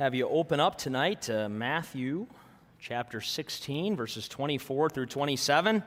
have 0.00 0.14
you 0.14 0.26
open 0.26 0.60
up 0.60 0.78
tonight 0.78 1.20
to 1.20 1.46
Matthew 1.50 2.26
chapter 2.78 3.20
16, 3.20 3.96
verses 3.96 4.28
24 4.28 4.88
through 4.88 5.04
27. 5.04 5.82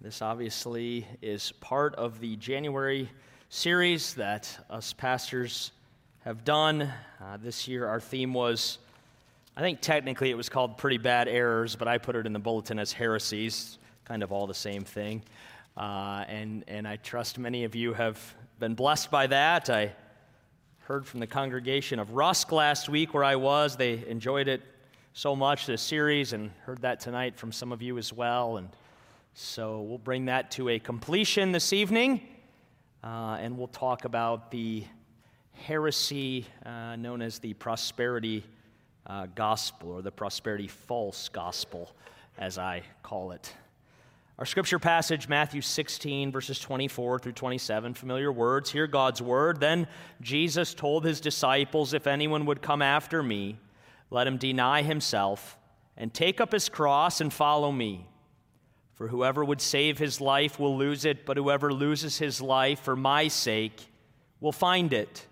This 0.00 0.22
obviously 0.22 1.06
is 1.20 1.52
part 1.60 1.94
of 1.96 2.18
the 2.18 2.34
January 2.36 3.10
series 3.50 4.14
that 4.14 4.58
us 4.70 4.94
pastors 4.94 5.72
have 6.24 6.46
done. 6.46 6.90
Uh, 7.20 7.36
this 7.36 7.68
year, 7.68 7.86
our 7.86 8.00
theme 8.00 8.32
was, 8.32 8.78
I 9.54 9.60
think 9.60 9.82
technically 9.82 10.30
it 10.30 10.36
was 10.38 10.48
called 10.48 10.78
Pretty 10.78 10.96
Bad 10.96 11.28
Errors, 11.28 11.76
but 11.76 11.88
I 11.88 11.98
put 11.98 12.16
it 12.16 12.24
in 12.24 12.32
the 12.32 12.38
bulletin 12.38 12.78
as 12.78 12.90
heresies, 12.90 13.76
kind 14.06 14.22
of 14.22 14.32
all 14.32 14.46
the 14.46 14.54
same 14.54 14.84
thing. 14.84 15.22
Uh, 15.76 16.24
and, 16.26 16.64
and 16.68 16.88
I 16.88 16.96
trust 16.96 17.38
many 17.38 17.64
of 17.64 17.74
you 17.74 17.92
have 17.92 18.18
been 18.58 18.74
blessed 18.74 19.10
by 19.10 19.26
that. 19.26 19.68
I 19.68 19.92
heard 20.86 21.06
from 21.06 21.20
the 21.20 21.26
congregation 21.28 22.00
of 22.00 22.10
Rusk 22.10 22.50
last 22.50 22.88
week 22.88 23.14
where 23.14 23.22
I 23.22 23.36
was. 23.36 23.76
They 23.76 24.04
enjoyed 24.08 24.48
it 24.48 24.62
so 25.12 25.36
much, 25.36 25.66
this 25.66 25.80
series, 25.80 26.32
and 26.32 26.50
heard 26.64 26.82
that 26.82 26.98
tonight 26.98 27.38
from 27.38 27.52
some 27.52 27.70
of 27.70 27.82
you 27.82 27.98
as 27.98 28.12
well. 28.12 28.56
And 28.56 28.68
so 29.32 29.82
we'll 29.82 29.98
bring 29.98 30.24
that 30.24 30.50
to 30.52 30.70
a 30.70 30.80
completion 30.80 31.52
this 31.52 31.72
evening, 31.72 32.20
uh, 33.04 33.38
and 33.40 33.56
we'll 33.56 33.68
talk 33.68 34.04
about 34.04 34.50
the 34.50 34.82
heresy 35.52 36.46
uh, 36.66 36.96
known 36.96 37.22
as 37.22 37.38
the 37.38 37.54
prosperity 37.54 38.44
uh, 39.06 39.26
gospel, 39.36 39.92
or 39.92 40.02
the 40.02 40.10
prosperity 40.10 40.66
false 40.66 41.28
gospel, 41.28 41.94
as 42.38 42.58
I 42.58 42.82
call 43.04 43.30
it. 43.30 43.54
Our 44.38 44.46
scripture 44.46 44.78
passage, 44.78 45.28
Matthew 45.28 45.60
16, 45.60 46.32
verses 46.32 46.58
24 46.58 47.18
through 47.18 47.32
27, 47.32 47.92
familiar 47.92 48.32
words. 48.32 48.70
Hear 48.70 48.86
God's 48.86 49.20
word. 49.20 49.60
Then 49.60 49.86
Jesus 50.22 50.72
told 50.72 51.04
his 51.04 51.20
disciples, 51.20 51.92
If 51.92 52.06
anyone 52.06 52.46
would 52.46 52.62
come 52.62 52.80
after 52.80 53.22
me, 53.22 53.58
let 54.10 54.26
him 54.26 54.38
deny 54.38 54.82
himself 54.82 55.58
and 55.98 56.14
take 56.14 56.40
up 56.40 56.50
his 56.50 56.70
cross 56.70 57.20
and 57.20 57.30
follow 57.30 57.70
me. 57.70 58.06
For 58.94 59.08
whoever 59.08 59.44
would 59.44 59.60
save 59.60 59.98
his 59.98 60.18
life 60.18 60.58
will 60.58 60.78
lose 60.78 61.04
it, 61.04 61.26
but 61.26 61.36
whoever 61.36 61.70
loses 61.70 62.16
his 62.18 62.40
life 62.40 62.80
for 62.80 62.96
my 62.96 63.28
sake 63.28 63.86
will 64.40 64.52
find 64.52 64.94
it. 64.94 65.26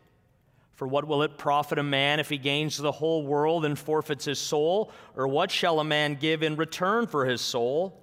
For 0.75 0.87
what 0.87 1.07
will 1.07 1.23
it 1.23 1.39
profit 1.39 1.79
a 1.79 1.83
man 1.83 2.21
if 2.21 2.29
he 2.29 2.39
gains 2.39 2.77
the 2.77 2.93
whole 2.93 3.27
world 3.27 3.65
and 3.65 3.79
forfeits 3.79 4.27
his 4.27 4.39
soul? 4.39 4.93
Or 5.17 5.27
what 5.27 5.51
shall 5.51 5.81
a 5.81 5.85
man 5.85 6.17
give 6.17 6.43
in 6.43 6.57
return 6.57 7.07
for 7.07 7.25
his 7.25 7.41
soul? 7.41 7.97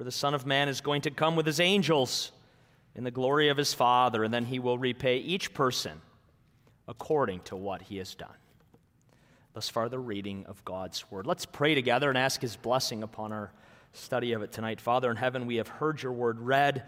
For 0.00 0.04
the 0.04 0.10
Son 0.10 0.32
of 0.32 0.46
Man 0.46 0.70
is 0.70 0.80
going 0.80 1.02
to 1.02 1.10
come 1.10 1.36
with 1.36 1.44
his 1.44 1.60
angels 1.60 2.32
in 2.94 3.04
the 3.04 3.10
glory 3.10 3.50
of 3.50 3.58
his 3.58 3.74
Father, 3.74 4.24
and 4.24 4.32
then 4.32 4.46
he 4.46 4.58
will 4.58 4.78
repay 4.78 5.18
each 5.18 5.52
person 5.52 6.00
according 6.88 7.40
to 7.40 7.54
what 7.54 7.82
he 7.82 7.98
has 7.98 8.14
done. 8.14 8.32
Thus 9.52 9.68
far, 9.68 9.90
the 9.90 9.98
reading 9.98 10.46
of 10.46 10.64
God's 10.64 11.10
word. 11.10 11.26
Let's 11.26 11.44
pray 11.44 11.74
together 11.74 12.08
and 12.08 12.16
ask 12.16 12.40
his 12.40 12.56
blessing 12.56 13.02
upon 13.02 13.30
our 13.30 13.52
study 13.92 14.32
of 14.32 14.40
it 14.40 14.52
tonight. 14.52 14.80
Father 14.80 15.10
in 15.10 15.18
heaven, 15.18 15.44
we 15.44 15.56
have 15.56 15.68
heard 15.68 16.02
your 16.02 16.12
word 16.12 16.40
read, 16.40 16.84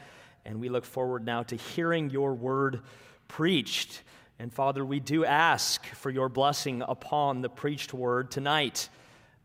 and 0.47 0.59
we 0.59 0.71
look 0.71 0.87
forward 0.87 1.27
now 1.27 1.43
to 1.43 1.57
hearing 1.57 2.09
your 2.09 2.33
word 2.33 2.81
preached. 3.29 4.05
And 4.39 4.51
Father, 4.51 4.87
we 4.87 5.01
do 5.01 5.27
ask 5.27 5.85
for 5.85 6.09
your 6.09 6.31
blessing 6.31 6.81
upon 6.81 7.43
the 7.43 7.51
preached 7.51 7.93
word 7.93 8.31
tonight. 8.31 8.89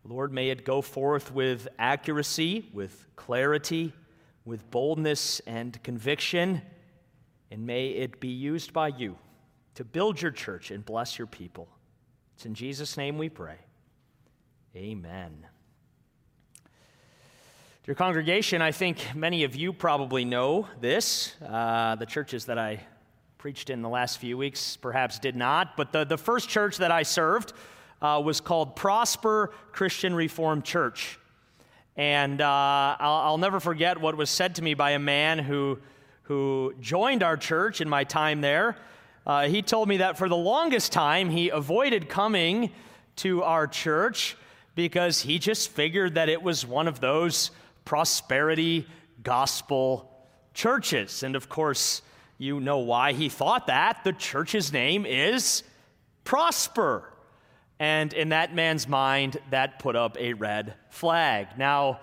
Lord, 0.09 0.31
may 0.31 0.49
it 0.49 0.63
go 0.63 0.81
forth 0.81 1.33
with 1.33 1.67
accuracy, 1.77 2.69
with 2.71 3.05
clarity, 3.17 3.91
with 4.45 4.71
boldness 4.71 5.41
and 5.41 5.81
conviction, 5.83 6.61
and 7.51 7.67
may 7.67 7.89
it 7.89 8.21
be 8.21 8.29
used 8.29 8.71
by 8.71 8.87
you 8.87 9.17
to 9.75 9.83
build 9.83 10.21
your 10.21 10.31
church 10.31 10.71
and 10.71 10.85
bless 10.85 11.17
your 11.17 11.27
people. 11.27 11.67
It's 12.35 12.45
in 12.45 12.53
Jesus' 12.53 12.95
name 12.95 13.17
we 13.17 13.27
pray. 13.27 13.57
Amen. 14.77 15.45
Dear 17.83 17.95
congregation, 17.95 18.61
I 18.61 18.71
think 18.71 19.13
many 19.13 19.43
of 19.43 19.57
you 19.57 19.73
probably 19.73 20.23
know 20.23 20.67
this. 20.79 21.33
Uh, 21.45 21.95
the 21.95 22.05
churches 22.05 22.45
that 22.45 22.57
I 22.57 22.79
preached 23.37 23.69
in 23.69 23.81
the 23.81 23.89
last 23.89 24.19
few 24.19 24.37
weeks 24.37 24.77
perhaps 24.77 25.19
did 25.19 25.35
not, 25.35 25.75
but 25.75 25.91
the, 25.91 26.05
the 26.05 26.17
first 26.17 26.47
church 26.47 26.77
that 26.77 26.91
I 26.91 27.03
served 27.03 27.51
uh, 28.01 28.21
was 28.23 28.41
called 28.41 28.75
Prosper 28.75 29.51
Christian 29.71 30.13
Reformed 30.13 30.63
Church. 30.63 31.19
And 31.95 32.41
uh, 32.41 32.95
I'll, 32.99 33.21
I'll, 33.21 33.37
never 33.37 33.59
forget 33.59 33.99
what 33.99 34.15
was 34.15 34.29
said 34.29 34.55
to 34.55 34.61
me 34.61 34.75
by 34.75 34.91
a 34.91 34.99
man 34.99 35.39
who, 35.39 35.79
who 36.23 36.75
joined 36.79 37.23
our 37.23 37.37
church 37.37 37.81
in 37.81 37.89
my 37.89 38.03
time 38.03 38.41
there. 38.41 38.77
Uh, 39.25 39.47
he 39.47 39.61
told 39.61 39.89
me 39.89 39.97
that 39.97 40.17
for 40.17 40.29
the 40.29 40.37
longest 40.37 40.91
time 40.91 41.29
he 41.29 41.49
avoided 41.49 42.07
coming 42.07 42.71
to 43.17 43.43
our 43.43 43.65
church 43.65 44.37
because 44.75 45.21
he 45.21 45.39
just 45.39 45.69
figured 45.69 46.13
that 46.13 46.29
it 46.29 46.41
was 46.41 46.65
one 46.65 46.87
of 46.87 46.99
those 46.99 47.49
prosperity 47.83 48.85
gospel 49.23 50.11
churches. 50.53 51.23
And 51.23 51.35
of 51.35 51.49
course, 51.49 52.03
you 52.37 52.59
know 52.59 52.77
why 52.77 53.13
he 53.13 53.27
thought 53.27 53.67
that. 53.67 54.03
The 54.03 54.13
church's 54.13 54.71
name 54.71 55.05
is 55.05 55.63
Prosper. 56.23 57.11
And 57.79 58.11
in 58.13 58.29
that 58.29 58.55
man's 58.55 58.87
mind, 58.87 59.37
that 59.51 59.79
put 59.79 59.95
up 59.95 60.17
a 60.19 60.33
red 60.33 60.73
flag. 60.89 61.49
Now, 61.57 61.99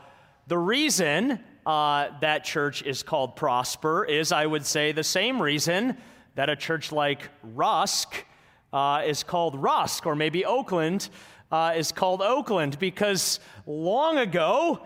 the 0.47 0.59
reason 0.59 1.41
uh, 1.67 2.09
that 2.21 2.45
church 2.45 2.83
is 2.83 3.03
called 3.03 3.35
Prosper 3.35 4.05
is, 4.05 4.31
I 4.31 4.47
would 4.47 4.65
say, 4.67 4.93
the 4.93 5.03
same 5.05 5.43
reason 5.43 5.97
that 6.37 6.49
a 6.49 6.57
church 6.57 6.93
like 6.93 7.29
Rusk 7.43 8.25
uh, 8.73 9.03
is 9.07 9.23
called 9.23 9.57
Rusk, 9.57 10.07
or 10.07 10.15
maybe 10.15 10.45
Oakland 10.45 11.09
uh, 11.51 11.75
is 11.77 11.93
called 11.93 12.23
Oakland, 12.23 12.79
because 12.79 13.41
long 13.67 14.19
ago, 14.19 14.81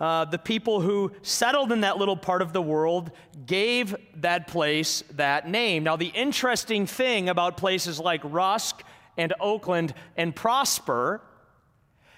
uh, 0.00 0.24
the 0.24 0.38
people 0.38 0.80
who 0.80 1.12
settled 1.22 1.70
in 1.70 1.82
that 1.82 1.98
little 1.98 2.16
part 2.16 2.42
of 2.42 2.52
the 2.52 2.60
world 2.60 3.10
gave 3.46 3.94
that 4.16 4.48
place 4.48 5.04
that 5.12 5.48
name. 5.48 5.84
Now, 5.84 5.96
the 5.96 6.08
interesting 6.08 6.86
thing 6.86 7.28
about 7.28 7.56
places 7.56 8.00
like 8.00 8.20
Rusk 8.24 8.82
and 9.16 9.32
Oakland 9.40 9.94
and 10.16 10.34
Prosper 10.34 11.20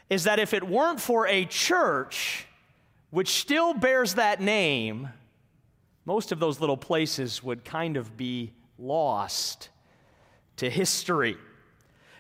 is 0.09 0.25
that 0.25 0.39
if 0.39 0.55
it 0.55 0.63
weren't 0.63 1.01
for 1.01 1.27
a 1.27 1.45
church 1.45 2.47
which 3.11 3.29
still 3.29 3.75
bears 3.75 4.15
that 4.15 4.41
name, 4.41 5.09
most 6.05 6.33
of 6.33 6.39
those 6.39 6.61
little 6.61 6.77
places 6.77 7.43
would 7.43 7.65
kind 7.65 7.97
of 7.97 8.17
be 8.17 8.53
lost 8.79 9.71
to 10.57 10.71
history. 10.71 11.37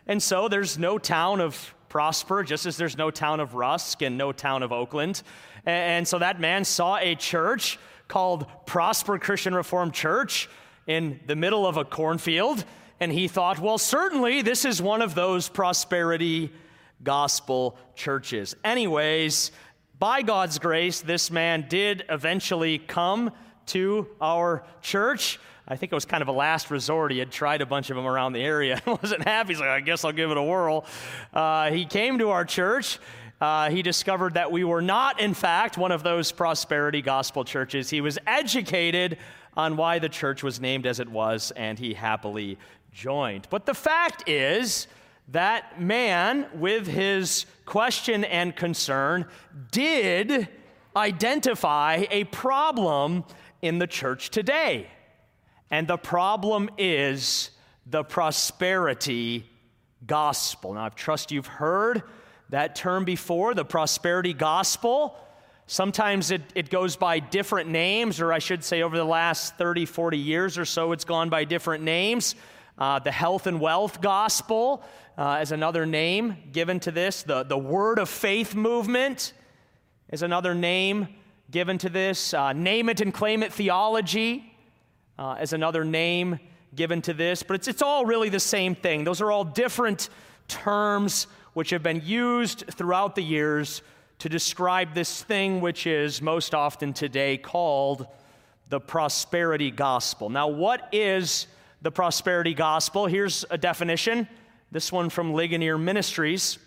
And 0.07 0.23
so 0.23 0.49
there's 0.49 0.79
no 0.79 0.99
town 0.99 1.41
of 1.41 1.75
Prosper, 1.89 2.43
just 2.43 2.67
as 2.67 2.77
there's 2.77 2.99
no 2.99 3.11
town 3.11 3.41
of 3.41 3.55
Rusk 3.55 4.03
and 4.03 4.19
no 4.19 4.33
town 4.33 4.63
of 4.63 4.73
Oakland. 4.73 5.23
And 5.65 6.07
so 6.07 6.19
that 6.19 6.41
man 6.41 6.65
saw 6.65 6.97
a 6.99 7.15
church 7.15 7.79
called 8.09 8.47
Prosper 8.67 9.19
Christian 9.19 9.55
Reformed 9.55 9.95
Church 9.95 10.49
in 10.87 11.21
the 11.27 11.37
middle 11.37 11.67
of 11.67 11.77
a 11.77 11.85
cornfield 11.85 12.65
and 13.01 13.13
he 13.13 13.29
thought, 13.29 13.59
well, 13.59 13.79
certainly 13.79 14.43
this 14.43 14.65
is 14.65 14.81
one 14.81 15.03
of 15.03 15.15
those 15.15 15.49
prosperity 15.49 16.51
gospel 17.03 17.77
churches. 17.95 18.57
Anyways, 18.65 19.53
by 19.99 20.23
God's 20.23 20.59
grace, 20.59 21.01
this 21.01 21.31
man 21.31 21.67
did 21.69 22.05
eventually 22.09 22.79
come 22.79 23.33
to 23.67 24.09
our 24.21 24.65
church. 24.81 25.39
I 25.69 25.77
think 25.77 25.91
it 25.91 25.95
was 25.95 26.05
kind 26.05 26.23
of 26.23 26.29
a 26.29 26.33
last 26.33 26.71
resort. 26.71 27.11
He 27.11 27.19
had 27.19 27.33
tried 27.33 27.61
a 27.61 27.67
bunch 27.67 27.91
of 27.91 27.97
them 27.97 28.07
around 28.07 28.33
the 28.33 28.43
area 28.43 28.81
and 28.87 28.99
wasn't 29.03 29.25
happy. 29.25 29.49
He's 29.49 29.61
like, 29.61 29.69
I 29.69 29.81
guess 29.81 30.05
I'll 30.05 30.13
give 30.13 30.31
it 30.31 30.37
a 30.37 30.43
whirl. 30.43 30.87
Uh, 31.35 31.71
he 31.71 31.85
came 31.85 32.19
to 32.19 32.31
our 32.31 32.45
church. 32.45 32.99
Uh, 33.41 33.69
he 33.69 33.83
discovered 33.83 34.35
that 34.35 34.51
we 34.51 34.65
were 34.65 34.81
not, 34.81 35.21
in 35.21 35.35
fact, 35.35 35.77
one 35.77 35.93
of 35.93 36.03
those 36.03 36.33
prosperity 36.33 37.03
gospel 37.03 37.45
churches. 37.45 37.91
He 37.91 38.01
was 38.01 38.19
educated 38.27 39.19
on 39.57 39.77
why 39.77 39.99
the 39.99 40.09
church 40.09 40.43
was 40.43 40.61
named 40.61 40.87
as 40.87 41.01
it 41.01 41.09
was, 41.09 41.51
and 41.53 41.79
he 41.79 41.95
happily 41.95 42.59
joined. 42.93 43.47
But 43.51 43.67
the 43.67 43.75
fact 43.75 44.29
is, 44.29 44.87
that 45.29 45.81
man, 45.81 46.47
with 46.55 46.87
his 46.87 47.47
question 47.65 48.25
and 48.25 48.55
concern, 48.55 49.27
did 49.73 50.49
identify 50.95 52.05
a 52.11 52.25
problem 52.25 53.25
in 53.61 53.79
the 53.79 53.87
church 53.87 54.31
today. 54.31 54.89
And 55.71 55.89
the 55.89 55.97
problem 55.97 56.71
is 56.79 57.51
the 57.87 58.05
prosperity 58.05 59.51
gospel. 60.07 60.75
Now, 60.75 60.87
I 60.87 60.89
trust 60.91 61.33
you've 61.33 61.47
heard 61.47 62.03
that 62.51 62.77
term 62.77 63.05
before, 63.05 63.55
the 63.55 63.65
prosperity 63.65 64.33
gospel. 64.33 65.17
Sometimes 65.67 66.31
it, 66.31 66.43
it 66.55 66.71
goes 66.71 66.95
by 66.95 67.19
different 67.19 67.69
names, 67.69 68.21
or 68.21 68.33
I 68.33 68.39
should 68.39 68.63
say, 68.63 68.83
over 68.83 68.97
the 68.97 69.05
last 69.05 69.57
30, 69.57 69.87
40 69.87 70.17
years 70.17 70.57
or 70.57 70.65
so, 70.65 70.93
it's 70.93 71.05
gone 71.05 71.29
by 71.29 71.45
different 71.45 71.83
names. 71.83 72.37
Uh, 72.79 72.99
the 72.99 73.11
health 73.11 73.47
and 73.47 73.59
wealth 73.59 74.03
gospel 74.03 74.85
uh, 75.17 75.39
is 75.41 75.51
another 75.51 75.87
name 75.87 76.37
given 76.53 76.79
to 76.81 76.91
this. 76.91 77.23
The, 77.23 77.43
the 77.43 77.57
word 77.57 77.99
of 77.99 78.09
faith 78.09 78.55
movement 78.55 79.33
is 80.11 80.23
another 80.23 80.55
name 80.55 81.09
given 81.51 81.79
to 81.79 81.89
this. 81.89 82.35
Uh, 82.35 82.53
name 82.53 82.91
it 82.91 83.01
and 83.01 83.15
claim 83.15 83.43
it 83.43 83.51
theology 83.51 84.53
uh, 85.19 85.39
is 85.41 85.55
another 85.55 85.85
name 85.85 86.39
given 86.75 87.01
to 87.01 87.15
this. 87.15 87.43
But 87.43 87.55
it's, 87.55 87.69
it's 87.69 87.81
all 87.81 88.05
really 88.05 88.29
the 88.29 88.41
same 88.41 88.75
thing. 88.75 89.05
Those 89.05 89.23
are 89.23 89.33
all 89.33 89.45
different 89.45 90.11
terms 90.47 91.29
which 91.55 91.71
have 91.71 91.83
been 91.83 92.03
used 92.05 92.65
throughout 92.73 93.15
the 93.15 93.23
years 93.23 93.81
to 94.19 94.29
describe 94.29 94.93
this 94.93 95.23
thing 95.23 95.63
which 95.63 95.87
is 95.87 96.21
most 96.21 96.55
often 96.55 96.93
today 96.93 97.39
called 97.39 98.07
the 98.69 98.81
prosperity 98.81 99.71
gospel. 99.71 100.29
Now, 100.29 100.49
what 100.49 100.89
is 100.93 101.47
the 101.87 101.91
prosperity 101.93 102.53
gospel? 102.53 103.07
Here's 103.07 103.45
a 103.49 103.57
definition. 103.57 104.27
This 104.73 104.91
one 104.91 105.09
from 105.09 105.33
Ligonier 105.33 105.79
Ministries. 105.79 106.59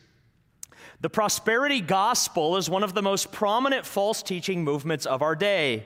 The 1.01 1.09
prosperity 1.09 1.81
gospel 1.81 2.55
is 2.55 2.69
one 2.69 2.83
of 2.83 2.93
the 2.93 3.01
most 3.01 3.33
prominent 3.33 3.85
false 3.85 4.23
teaching 4.23 4.63
movements 4.63 5.05
of 5.05 5.21
our 5.21 5.35
day. 5.35 5.83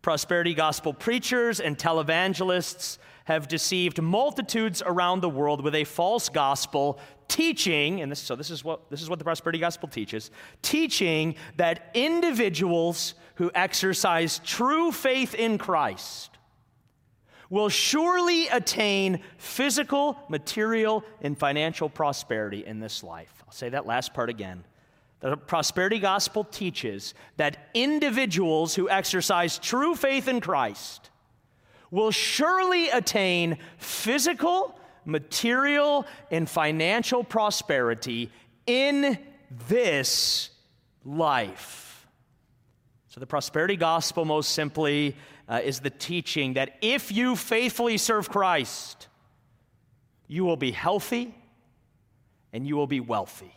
Prosperity 0.00 0.54
gospel 0.54 0.94
preachers 0.94 1.60
and 1.60 1.76
televangelists 1.76 2.96
have 3.26 3.48
deceived 3.48 4.00
multitudes 4.00 4.82
around 4.86 5.20
the 5.20 5.28
world 5.28 5.62
with 5.62 5.74
a 5.74 5.84
false 5.84 6.30
gospel 6.30 6.98
teaching 7.28 8.00
and 8.00 8.10
this, 8.10 8.18
so 8.18 8.34
this 8.34 8.48
is 8.48 8.64
what 8.64 8.88
this 8.88 9.02
is 9.02 9.10
what 9.10 9.18
the 9.18 9.24
prosperity 9.26 9.58
gospel 9.58 9.86
teaches 9.86 10.30
teaching 10.62 11.34
that 11.58 11.90
individuals 11.92 13.12
who 13.34 13.50
exercise 13.54 14.40
true 14.42 14.90
faith 14.90 15.34
in 15.34 15.58
Christ 15.58 16.37
will 17.50 17.68
surely 17.68 18.48
attain 18.48 19.20
physical, 19.38 20.18
material, 20.28 21.04
and 21.20 21.38
financial 21.38 21.88
prosperity 21.88 22.64
in 22.64 22.80
this 22.80 23.02
life. 23.02 23.42
I'll 23.46 23.52
say 23.52 23.70
that 23.70 23.86
last 23.86 24.12
part 24.12 24.28
again. 24.28 24.64
The 25.20 25.36
prosperity 25.36 25.98
gospel 25.98 26.44
teaches 26.44 27.14
that 27.38 27.70
individuals 27.74 28.74
who 28.74 28.88
exercise 28.88 29.58
true 29.58 29.94
faith 29.94 30.28
in 30.28 30.40
Christ 30.40 31.10
will 31.90 32.10
surely 32.10 32.90
attain 32.90 33.58
physical, 33.78 34.78
material, 35.04 36.06
and 36.30 36.48
financial 36.48 37.24
prosperity 37.24 38.30
in 38.66 39.18
this 39.68 40.50
life. 41.04 42.06
So, 43.08 43.20
the 43.20 43.26
prosperity 43.26 43.76
gospel, 43.76 44.24
most 44.24 44.50
simply, 44.50 45.16
uh, 45.48 45.60
is 45.64 45.80
the 45.80 45.90
teaching 45.90 46.54
that 46.54 46.76
if 46.82 47.10
you 47.10 47.34
faithfully 47.34 47.96
serve 47.96 48.28
Christ, 48.28 49.08
you 50.26 50.44
will 50.44 50.56
be 50.56 50.70
healthy 50.70 51.34
and 52.52 52.66
you 52.66 52.76
will 52.76 52.86
be 52.86 53.00
wealthy. 53.00 53.54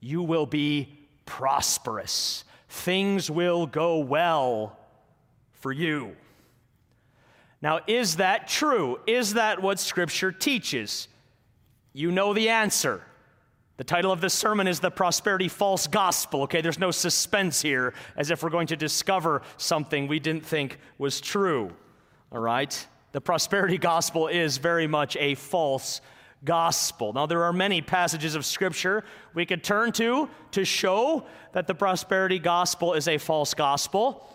You 0.00 0.22
will 0.22 0.46
be 0.46 1.08
prosperous. 1.26 2.44
Things 2.68 3.30
will 3.30 3.66
go 3.66 3.98
well 3.98 4.78
for 5.52 5.72
you. 5.72 6.16
Now, 7.60 7.80
is 7.86 8.16
that 8.16 8.46
true? 8.46 9.00
Is 9.06 9.34
that 9.34 9.62
what 9.62 9.80
Scripture 9.80 10.30
teaches? 10.30 11.08
You 11.92 12.12
know 12.12 12.34
the 12.34 12.50
answer. 12.50 13.02
The 13.76 13.84
title 13.84 14.12
of 14.12 14.20
this 14.20 14.34
sermon 14.34 14.68
is 14.68 14.78
The 14.78 14.90
Prosperity 14.90 15.48
False 15.48 15.88
Gospel. 15.88 16.42
Okay, 16.42 16.60
there's 16.60 16.78
no 16.78 16.92
suspense 16.92 17.60
here 17.60 17.92
as 18.16 18.30
if 18.30 18.40
we're 18.44 18.50
going 18.50 18.68
to 18.68 18.76
discover 18.76 19.42
something 19.56 20.06
we 20.06 20.20
didn't 20.20 20.46
think 20.46 20.78
was 20.96 21.20
true. 21.20 21.72
All 22.30 22.38
right? 22.38 22.86
The 23.10 23.20
prosperity 23.20 23.78
gospel 23.78 24.28
is 24.28 24.58
very 24.58 24.86
much 24.86 25.16
a 25.16 25.34
false 25.34 26.00
gospel. 26.44 27.12
Now, 27.12 27.26
there 27.26 27.42
are 27.42 27.52
many 27.52 27.82
passages 27.82 28.36
of 28.36 28.46
Scripture 28.46 29.02
we 29.34 29.44
could 29.44 29.64
turn 29.64 29.90
to 29.92 30.30
to 30.52 30.64
show 30.64 31.26
that 31.52 31.66
the 31.66 31.74
prosperity 31.74 32.38
gospel 32.38 32.94
is 32.94 33.08
a 33.08 33.18
false 33.18 33.54
gospel. 33.54 34.28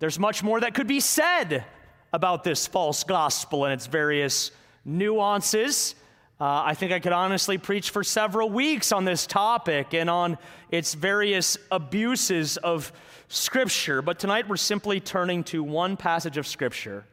There's 0.00 0.18
much 0.18 0.42
more 0.42 0.60
that 0.60 0.74
could 0.74 0.86
be 0.86 1.00
said 1.00 1.64
about 2.12 2.44
this 2.44 2.66
false 2.66 3.04
gospel 3.04 3.64
and 3.64 3.72
its 3.72 3.86
various 3.86 4.50
nuances. 4.84 5.94
Uh, 6.42 6.60
I 6.64 6.74
think 6.74 6.90
I 6.90 6.98
could 6.98 7.12
honestly 7.12 7.56
preach 7.56 7.90
for 7.90 8.02
several 8.02 8.50
weeks 8.50 8.90
on 8.90 9.04
this 9.04 9.28
topic 9.28 9.94
and 9.94 10.10
on 10.10 10.38
its 10.72 10.92
various 10.92 11.56
abuses 11.70 12.56
of 12.56 12.92
Scripture. 13.28 14.02
But 14.02 14.18
tonight 14.18 14.48
we're 14.48 14.56
simply 14.56 14.98
turning 14.98 15.44
to 15.44 15.62
one 15.62 15.96
passage 15.96 16.38
of 16.38 16.48
Scripture 16.48 17.04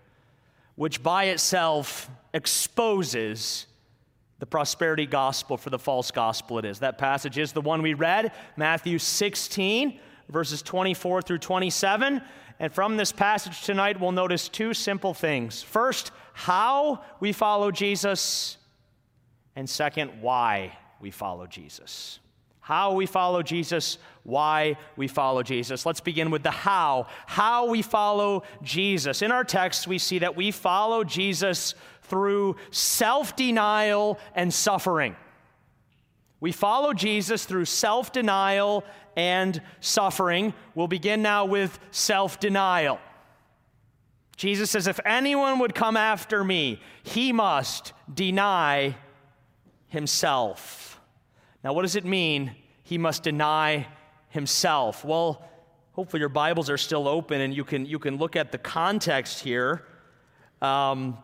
which 0.77 1.03
by 1.03 1.25
itself 1.25 2.09
exposes 2.33 3.67
the 4.39 4.47
prosperity 4.47 5.05
gospel 5.05 5.57
for 5.57 5.69
the 5.69 5.77
false 5.77 6.09
gospel 6.09 6.57
it 6.57 6.65
is. 6.65 6.79
That 6.79 6.97
passage 6.97 7.37
is 7.37 7.51
the 7.51 7.61
one 7.61 7.83
we 7.83 7.93
read, 7.93 8.31
Matthew 8.57 8.97
16, 8.97 9.99
verses 10.29 10.63
24 10.63 11.21
through 11.21 11.37
27. 11.37 12.19
And 12.59 12.73
from 12.73 12.97
this 12.97 13.11
passage 13.11 13.61
tonight, 13.61 13.99
we'll 13.99 14.11
notice 14.11 14.49
two 14.49 14.73
simple 14.73 15.13
things. 15.13 15.61
First, 15.61 16.09
how 16.33 17.03
we 17.19 17.31
follow 17.31 17.69
Jesus, 17.69 18.57
and 19.59 19.69
second, 19.69 20.21
why 20.21 20.77
we 21.01 21.11
follow 21.11 21.45
Jesus. 21.45 22.19
How 22.61 22.93
we 22.93 23.05
follow 23.05 23.43
Jesus, 23.43 23.97
why 24.23 24.77
we 24.95 25.09
follow 25.09 25.43
Jesus. 25.43 25.85
Let's 25.85 25.99
begin 25.99 26.31
with 26.31 26.43
the 26.43 26.51
how. 26.51 27.07
How 27.25 27.65
we 27.65 27.81
follow 27.81 28.43
Jesus. 28.63 29.21
In 29.21 29.33
our 29.33 29.43
text, 29.43 29.85
we 29.85 29.97
see 29.97 30.19
that 30.19 30.37
we 30.37 30.51
follow 30.51 31.03
Jesus 31.03 31.75
through 32.03 32.55
self 32.71 33.35
denial 33.35 34.17
and 34.33 34.53
suffering. 34.53 35.17
We 36.39 36.53
follow 36.53 36.93
Jesus 36.93 37.43
through 37.43 37.65
self 37.65 38.13
denial 38.13 38.85
and 39.17 39.61
suffering. 39.81 40.53
We'll 40.73 40.87
begin 40.87 41.21
now 41.21 41.43
with 41.43 41.77
self 41.91 42.39
denial. 42.39 42.97
Jesus 44.37 44.71
says, 44.71 44.87
If 44.87 45.01
anyone 45.03 45.59
would 45.59 45.75
come 45.75 45.97
after 45.97 46.45
me, 46.45 46.79
he 47.03 47.33
must 47.33 47.91
deny 48.13 48.95
himself. 49.89 50.99
Now, 51.63 51.73
what 51.73 51.81
does 51.81 51.95
it 51.95 52.05
mean? 52.05 52.55
He 52.83 52.97
must 52.97 53.23
deny 53.23 53.87
himself. 54.29 55.03
Well, 55.03 55.45
hopefully 55.93 56.21
your 56.21 56.29
Bibles 56.29 56.69
are 56.69 56.77
still 56.77 57.07
open 57.07 57.41
and 57.41 57.53
you 57.53 57.63
can, 57.63 57.85
you 57.85 57.99
can 57.99 58.17
look 58.17 58.35
at 58.35 58.51
the 58.51 58.57
context 58.57 59.41
here. 59.41 59.85
Um, 60.61 61.17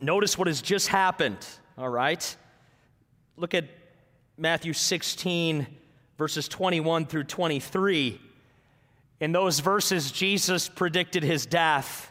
notice 0.00 0.38
what 0.38 0.48
has 0.48 0.62
just 0.62 0.88
happened, 0.88 1.46
all 1.76 1.88
right? 1.88 2.36
Look 3.36 3.54
at 3.54 3.66
Matthew 4.38 4.72
16, 4.72 5.66
verses 6.16 6.48
21 6.48 7.06
through 7.06 7.24
23. 7.24 8.20
In 9.20 9.32
those 9.32 9.60
verses, 9.60 10.10
Jesus 10.10 10.68
predicted 10.68 11.22
his 11.22 11.44
death. 11.44 12.10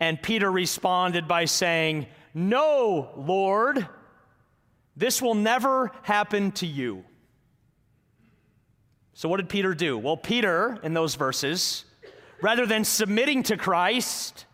And 0.00 0.22
Peter 0.22 0.50
responded 0.50 1.26
by 1.26 1.46
saying, 1.46 2.06
No, 2.34 3.10
Lord, 3.16 3.88
this 4.98 5.22
will 5.22 5.36
never 5.36 5.92
happen 6.02 6.50
to 6.52 6.66
you. 6.66 7.04
So, 9.14 9.28
what 9.28 9.36
did 9.36 9.48
Peter 9.48 9.72
do? 9.72 9.96
Well, 9.96 10.16
Peter, 10.16 10.78
in 10.82 10.92
those 10.92 11.14
verses, 11.14 11.84
rather 12.42 12.66
than 12.66 12.84
submitting 12.84 13.44
to 13.44 13.56
Christ, 13.56 14.44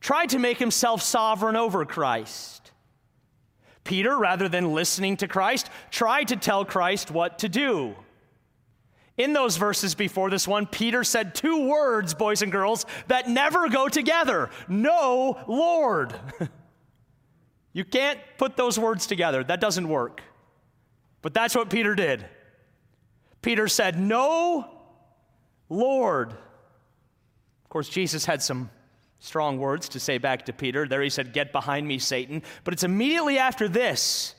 tried 0.00 0.30
to 0.30 0.38
make 0.38 0.58
himself 0.58 1.00
sovereign 1.02 1.56
over 1.56 1.86
Christ. 1.86 2.70
Peter, 3.82 4.16
rather 4.16 4.48
than 4.48 4.74
listening 4.74 5.16
to 5.18 5.28
Christ, 5.28 5.70
tried 5.90 6.28
to 6.28 6.36
tell 6.36 6.66
Christ 6.66 7.10
what 7.10 7.38
to 7.38 7.48
do. 7.48 7.94
In 9.16 9.32
those 9.32 9.56
verses 9.56 9.94
before 9.94 10.28
this 10.28 10.46
one, 10.46 10.66
Peter 10.66 11.02
said 11.02 11.34
two 11.34 11.66
words, 11.66 12.12
boys 12.14 12.42
and 12.42 12.52
girls, 12.52 12.84
that 13.08 13.28
never 13.28 13.68
go 13.68 13.88
together 13.88 14.50
No, 14.68 15.38
Lord. 15.46 16.14
you 17.72 17.84
can't 17.84 18.18
put 18.38 18.56
those 18.56 18.78
words 18.78 19.06
together, 19.06 19.44
that 19.44 19.60
doesn't 19.60 19.88
work. 19.88 20.22
But 21.22 21.34
that's 21.34 21.54
what 21.54 21.70
Peter 21.70 21.94
did. 21.94 22.26
Peter 23.42 23.68
said, 23.68 23.98
No, 23.98 24.70
Lord. 25.68 26.32
Of 26.32 27.68
course, 27.68 27.88
Jesus 27.88 28.24
had 28.24 28.42
some 28.42 28.70
strong 29.20 29.58
words 29.58 29.88
to 29.90 30.00
say 30.00 30.18
back 30.18 30.46
to 30.46 30.52
Peter. 30.52 30.88
There 30.88 31.02
he 31.02 31.10
said, 31.10 31.32
Get 31.32 31.52
behind 31.52 31.86
me, 31.86 31.98
Satan. 31.98 32.42
But 32.64 32.74
it's 32.74 32.82
immediately 32.82 33.38
after 33.38 33.68
this 33.68 34.34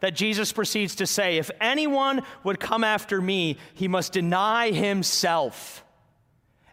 that 0.00 0.14
Jesus 0.14 0.52
proceeds 0.52 0.94
to 0.96 1.06
say, 1.06 1.38
If 1.38 1.50
anyone 1.60 2.22
would 2.44 2.60
come 2.60 2.84
after 2.84 3.20
me, 3.20 3.58
he 3.74 3.88
must 3.88 4.12
deny 4.12 4.70
himself. 4.70 5.84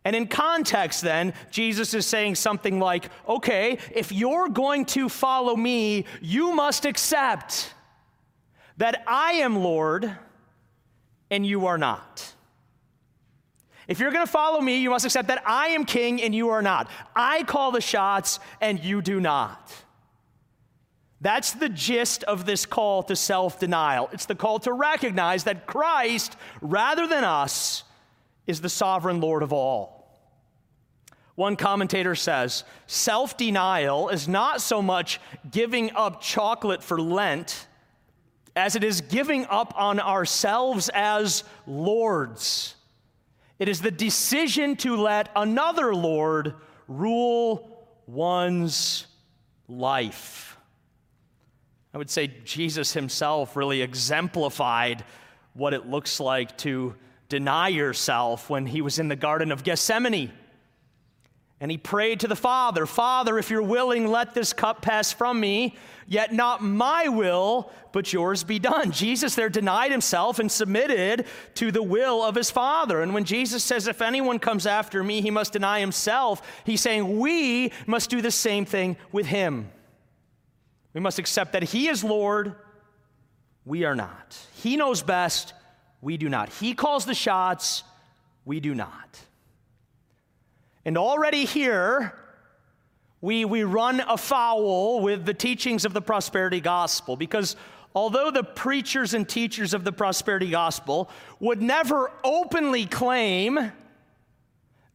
And 0.08 0.16
in 0.16 0.28
context, 0.28 1.02
then, 1.02 1.34
Jesus 1.52 1.94
is 1.94 2.06
saying 2.06 2.36
something 2.36 2.80
like, 2.80 3.10
Okay, 3.28 3.78
if 3.94 4.10
you're 4.10 4.48
going 4.48 4.86
to 4.86 5.10
follow 5.10 5.54
me, 5.54 6.06
you 6.22 6.54
must 6.54 6.86
accept 6.86 7.74
that 8.78 9.04
I 9.06 9.34
am 9.34 9.58
Lord 9.58 10.10
and 11.30 11.46
you 11.46 11.66
are 11.66 11.78
not. 11.78 12.34
If 13.90 14.00
you're 14.00 14.12
going 14.12 14.26
to 14.26 14.32
follow 14.32 14.62
me, 14.62 14.78
you 14.78 14.92
must 14.92 15.04
accept 15.04 15.28
that 15.28 15.44
I 15.46 15.68
am 15.72 15.84
king 15.84 16.22
and 16.22 16.34
you 16.34 16.52
are 16.52 16.62
not. 16.62 16.90
I 17.14 17.44
call 17.44 17.74
the 17.74 17.82
shots 17.82 18.40
and 18.62 18.82
you 18.82 19.02
do 19.02 19.20
not. 19.20 19.74
That's 21.20 21.52
the 21.52 21.68
gist 21.68 22.24
of 22.24 22.46
this 22.46 22.66
call 22.66 23.04
to 23.04 23.16
self 23.18 23.60
denial. 23.60 24.08
It's 24.14 24.26
the 24.26 24.36
call 24.36 24.60
to 24.60 24.72
recognize 24.72 25.44
that 25.44 25.66
Christ, 25.68 26.38
rather 26.62 27.08
than 27.08 27.26
us, 27.26 27.84
is 28.46 28.62
the 28.62 28.70
sovereign 28.70 29.20
Lord 29.20 29.44
of 29.44 29.52
all. 29.52 29.97
One 31.38 31.56
commentator 31.56 32.15
says 32.15 32.63
self 32.88 33.38
denial 33.38 34.10
is 34.10 34.27
not 34.27 34.60
so 34.60 34.82
much 34.82 35.22
giving 35.51 35.91
up 35.96 36.20
chocolate 36.20 36.82
for 36.82 37.00
Lent 37.00 37.67
as 38.56 38.75
it 38.75 38.84
is 38.84 39.01
giving 39.01 39.46
up 39.46 39.72
on 39.77 40.00
ourselves 40.00 40.89
as 40.96 41.44
lords. 41.67 42.74
It 43.60 43.70
is 43.70 43.82
the 43.82 43.91
decision 43.91 44.77
to 44.77 44.96
let 44.96 45.29
another 45.36 45.94
Lord 45.94 46.56
rule 46.88 47.88
one's 48.08 49.06
life. 49.67 50.58
I 51.94 52.00
would 52.00 52.10
say 52.10 52.32
Jesus 52.46 52.94
himself 52.94 53.56
really 53.56 53.84
exemplified 53.84 55.06
what 55.53 55.75
it 55.75 55.86
looks 55.86 56.20
like 56.20 56.58
to 56.60 56.96
deny 57.29 57.67
yourself 57.67 58.50
when 58.50 58.65
he 58.65 58.82
was 58.82 58.98
in 58.98 59.08
the 59.08 59.15
Garden 59.15 59.51
of 59.51 59.63
Gethsemane. 59.63 60.32
And 61.60 61.72
he 61.72 61.78
prayed 61.78 62.20
to 62.20 62.28
the 62.28 62.36
Father, 62.36 62.86
Father, 62.86 63.40
if 63.40 63.50
you're 63.50 63.64
willing, 63.64 64.08
let 64.08 64.36
this 64.36 64.54
cup 64.54 64.84
pass 64.84 65.12
from 65.12 65.40
me, 65.40 65.76
yet 66.06 66.32
not 66.32 66.62
my 66.62 67.08
will, 67.08 67.72
but 67.92 68.14
yours 68.14 68.44
be 68.44 68.60
done. 68.60 68.92
Jesus 68.92 69.34
there 69.34 69.50
denied 69.50 69.90
himself 69.90 70.38
and 70.38 70.52
submitted 70.52 71.26
to 71.56 71.72
the 71.72 71.82
will 71.82 72.24
of 72.24 72.36
his 72.36 72.52
Father. 72.52 73.02
And 73.02 73.12
when 73.12 73.24
Jesus 73.24 73.64
says, 73.64 73.88
If 73.88 74.04
anyone 74.04 74.38
comes 74.38 74.68
after 74.68 75.04
me, 75.04 75.22
he 75.22 75.32
must 75.32 75.54
deny 75.54 75.80
himself, 75.80 76.44
he's 76.64 76.82
saying 76.82 77.18
we 77.18 77.72
must 77.88 78.12
do 78.12 78.22
the 78.22 78.30
same 78.30 78.66
thing 78.66 78.96
with 79.12 79.26
him. 79.26 79.72
We 80.94 81.02
must 81.02 81.18
accept 81.18 81.54
that 81.54 81.64
he 81.64 81.88
is 81.88 82.04
Lord, 82.04 82.54
we 83.66 83.84
are 83.84 83.96
not. 83.96 84.38
He 84.54 84.78
knows 84.78 85.02
best, 85.02 85.54
we 86.02 86.18
do 86.18 86.30
not. 86.30 86.50
He 86.50 86.76
calls 86.76 87.06
the 87.06 87.16
shots, 87.16 87.84
we 88.46 88.60
do 88.60 88.76
not. 88.76 89.20
And 90.88 90.98
already 90.98 91.44
here, 91.44 92.13
we, 93.20 93.44
we 93.44 93.63
run 93.63 94.00
afoul 94.00 95.01
with 95.01 95.25
the 95.25 95.34
teachings 95.34 95.84
of 95.84 95.91
the 95.91 96.01
prosperity 96.01 96.62
gospel 96.62 97.17
because 97.17 97.58
although 97.94 98.32
the 98.32 98.46
preachers 98.46 99.13
and 99.13 99.27
teachers 99.27 99.74
of 99.74 99.84
the 99.84 99.91
prosperity 99.91 100.50
gospel 100.50 101.10
would 101.41 101.62
never 101.62 102.10
openly 102.24 102.86
claim 102.86 103.74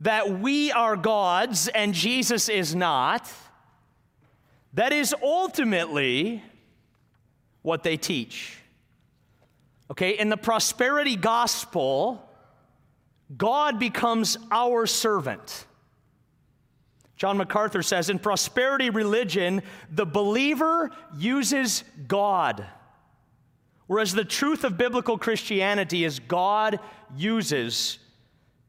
that 0.01 0.39
we 0.41 0.73
are 0.73 0.97
gods 0.97 1.69
and 1.69 1.93
Jesus 1.93 2.49
is 2.49 2.75
not, 2.75 3.31
that 4.73 4.95
is 4.95 5.15
ultimately 5.23 6.43
what 7.61 7.83
they 7.83 7.99
teach. 7.99 8.57
Okay, 9.91 10.19
in 10.19 10.31
the 10.31 10.39
prosperity 10.39 11.17
gospel, 11.17 12.27
God 13.37 13.79
becomes 13.79 14.39
our 14.51 14.87
servant. 14.87 15.67
John 17.23 17.37
MacArthur 17.37 17.85
says 17.85 18.11
in 18.11 18.19
prosperity 18.19 18.91
religion, 18.91 19.63
the 19.89 20.05
believer 20.05 20.91
uses 21.17 21.85
God, 22.09 22.67
whereas 23.87 24.13
the 24.13 24.25
truth 24.25 24.65
of 24.65 24.77
biblical 24.77 25.17
Christianity 25.17 26.03
is 26.03 26.19
God 26.19 26.81
uses 27.17 28.01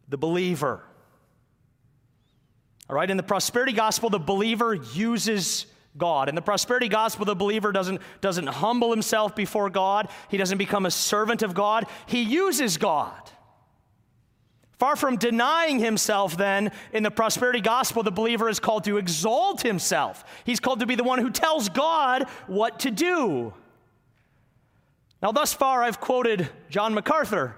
the 0.08 0.20
believer. 0.20 0.84
All 2.88 2.96
right, 2.96 3.10
in 3.10 3.18
the 3.18 3.24
prosperity 3.24 3.74
gospel, 3.74 4.12
the 4.12 4.20
believer 4.20 4.76
uses 4.76 5.66
God. 5.98 6.30
In 6.30 6.36
the 6.36 6.42
prosperity 6.44 6.90
gospel, 6.90 7.26
the 7.26 7.34
believer 7.34 7.72
doesn't, 7.72 8.02
doesn't 8.22 8.46
humble 8.46 8.92
himself 8.92 9.36
before 9.36 9.72
God, 9.72 10.10
he 10.30 10.38
doesn't 10.38 10.60
become 10.60 10.86
a 10.86 10.92
servant 10.92 11.42
of 11.42 11.56
God, 11.56 11.88
he 12.06 12.22
uses 12.22 12.78
God. 12.78 13.32
Far 14.84 14.98
from 14.98 15.16
denying 15.16 15.80
himself, 15.80 16.36
then, 16.36 16.70
in 16.92 17.04
the 17.04 17.10
prosperity 17.10 17.62
gospel, 17.62 18.04
the 18.04 18.12
believer 18.12 18.50
is 18.50 18.60
called 18.60 18.84
to 18.84 18.98
exalt 18.98 19.62
himself. 19.62 20.26
He's 20.44 20.60
called 20.60 20.82
to 20.82 20.86
be 20.86 20.96
the 20.96 21.06
one 21.06 21.20
who 21.20 21.30
tells 21.30 21.70
God 21.70 22.28
what 22.48 22.82
to 22.82 22.92
do. 22.92 23.54
Now, 25.22 25.32
thus 25.32 25.54
far, 25.54 25.84
I've 25.84 26.02
quoted 26.02 26.50
John 26.70 26.94
MacArthur. 26.94 27.56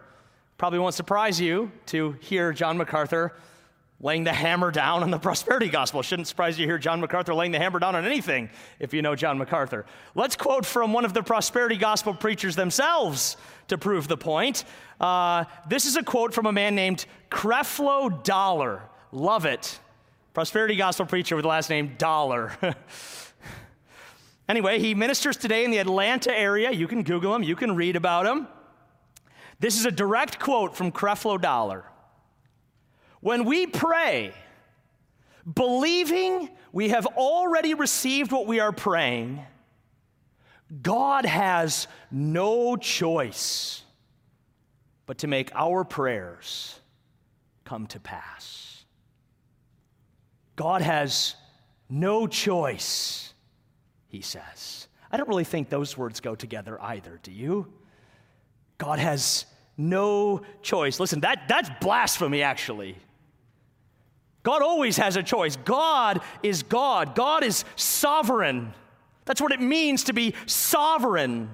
Probably 0.60 0.77
won't 0.77 0.94
surprise 0.94 1.41
you 1.41 1.72
to 1.88 2.12
hear 2.22 2.53
John 2.53 2.77
MacArthur 2.77 3.34
laying 4.05 4.24
the 4.24 4.31
hammer 4.31 4.69
down 4.69 5.01
on 5.01 5.09
the 5.09 5.17
prosperity 5.27 5.67
gospel. 5.67 6.01
Shouldn't 6.03 6.27
surprise 6.27 6.59
you 6.59 6.65
to 6.65 6.69
hear 6.69 6.77
John 6.77 7.01
MacArthur 7.01 7.33
laying 7.33 7.51
the 7.51 7.57
hammer 7.57 7.79
down 7.79 7.95
on 7.95 8.05
anything 8.05 8.51
if 8.79 8.93
you 8.93 9.01
know 9.01 9.15
John 9.15 9.39
MacArthur. 9.39 9.83
Let's 10.13 10.35
quote 10.35 10.63
from 10.63 10.93
one 10.93 11.05
of 11.05 11.13
the 11.15 11.24
prosperity 11.24 11.75
gospel 11.75 12.13
preachers 12.13 12.55
themselves 12.55 13.35
to 13.67 13.79
prove 13.79 14.07
the 14.07 14.15
point. 14.15 14.63
Uh, 15.01 15.45
this 15.67 15.88
is 15.88 15.95
a 15.95 16.03
quote 16.03 16.35
from 16.35 16.45
a 16.45 16.51
man 16.51 16.75
named 16.75 17.07
Creflo 17.31 18.24
Dollar. 18.24 18.83
Love 19.12 19.45
it. 19.45 19.79
Prosperity 20.35 20.75
gospel 20.75 21.07
preacher 21.07 21.35
with 21.35 21.43
the 21.43 21.50
last 21.50 21.71
name 21.71 21.95
Dollar. 21.97 22.55
anyway, 24.47 24.77
he 24.79 24.93
ministers 24.93 25.35
today 25.35 25.65
in 25.65 25.71
the 25.71 25.79
Atlanta 25.79 26.31
area. 26.31 26.69
You 26.71 26.88
can 26.88 27.01
Google 27.01 27.33
him, 27.33 27.41
you 27.41 27.55
can 27.55 27.75
read 27.75 27.95
about 27.95 28.27
him. 28.27 28.47
This 29.59 29.79
is 29.79 29.88
a 29.88 29.91
direct 29.91 30.38
quote 30.38 30.77
from 30.77 30.91
Creflo 30.91 31.41
Dollar. 31.41 31.85
When 33.25 33.46
we 33.46 33.65
pray, 33.65 34.36
believing 35.51 36.48
we 36.72 36.89
have 36.89 37.08
already 37.08 37.74
received 37.74 38.32
what 38.32 38.46
we 38.46 38.60
are 38.60 38.72
praying, 38.72 39.41
God 40.84 41.25
has 41.25 41.88
no 42.12 42.77
choice 42.77 43.82
but 45.08 45.17
to 45.17 45.27
make 45.27 45.50
our 45.55 45.84
prayers 45.84 46.79
come 47.63 47.88
to 47.88 48.00
pass. 48.00 48.86
God 50.55 50.84
has 50.84 51.34
no 51.89 52.27
choice, 52.27 53.34
he 54.08 54.22
says. 54.22 54.88
I 55.12 55.17
don't 55.17 55.27
really 55.27 55.46
think 55.46 55.70
those 55.70 55.98
words 55.98 56.20
go 56.20 56.36
together 56.36 56.79
either, 56.79 57.20
do 57.24 57.32
you? 57.32 57.74
God 58.77 59.00
has 59.00 59.48
no 59.77 60.44
choice. 60.62 61.00
Listen, 61.00 61.22
that, 61.22 61.48
that's 61.48 61.72
blasphemy, 61.82 62.44
actually. 62.44 62.98
God 64.45 64.61
always 64.61 64.97
has 64.97 65.17
a 65.17 65.23
choice. 65.23 65.55
God 65.55 66.21
is 66.43 66.61
God, 66.61 67.15
God 67.15 67.43
is 67.43 67.65
sovereign. 67.75 68.75
That's 69.25 69.41
what 69.41 69.51
it 69.51 69.59
means 69.59 70.03
to 70.03 70.13
be 70.13 70.35
sovereign. 70.45 71.49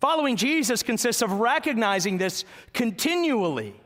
Following 0.00 0.34
Jesus 0.34 0.82
consists 0.82 1.22
of 1.22 1.30
recognizing 1.30 2.18
this 2.18 2.44
continually. 2.72 3.80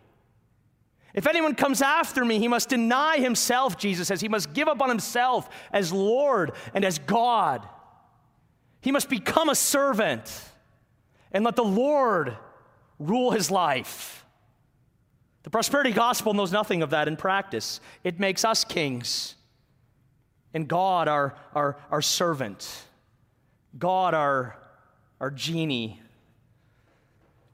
If 1.12 1.26
anyone 1.26 1.54
comes 1.54 1.82
after 1.82 2.24
me, 2.24 2.38
he 2.38 2.48
must 2.48 2.70
deny 2.70 3.18
himself, 3.18 3.76
Jesus 3.76 4.08
says. 4.08 4.22
He 4.22 4.28
must 4.28 4.54
give 4.54 4.66
up 4.66 4.80
on 4.80 4.88
himself 4.88 5.50
as 5.72 5.92
Lord 5.92 6.52
and 6.72 6.86
as 6.86 6.98
God. 7.00 7.68
He 8.80 8.92
must 8.92 9.10
become 9.10 9.50
a 9.50 9.54
servant 9.54 10.42
and 11.32 11.44
let 11.44 11.54
the 11.54 11.64
Lord 11.64 12.34
rule 12.98 13.30
his 13.30 13.50
life. 13.50 14.19
The 15.42 15.50
prosperity 15.50 15.92
gospel 15.92 16.34
knows 16.34 16.52
nothing 16.52 16.82
of 16.82 16.90
that 16.90 17.08
in 17.08 17.16
practice. 17.16 17.80
It 18.04 18.20
makes 18.20 18.44
us 18.44 18.64
kings 18.64 19.36
and 20.52 20.68
God 20.68 21.08
our, 21.08 21.34
our, 21.54 21.76
our 21.90 22.02
servant, 22.02 22.84
God 23.78 24.14
our, 24.14 24.56
our 25.20 25.30
genie 25.30 26.00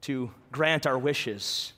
to 0.02 0.30
grant 0.52 0.86
our 0.86 0.98
wishes. 0.98 1.72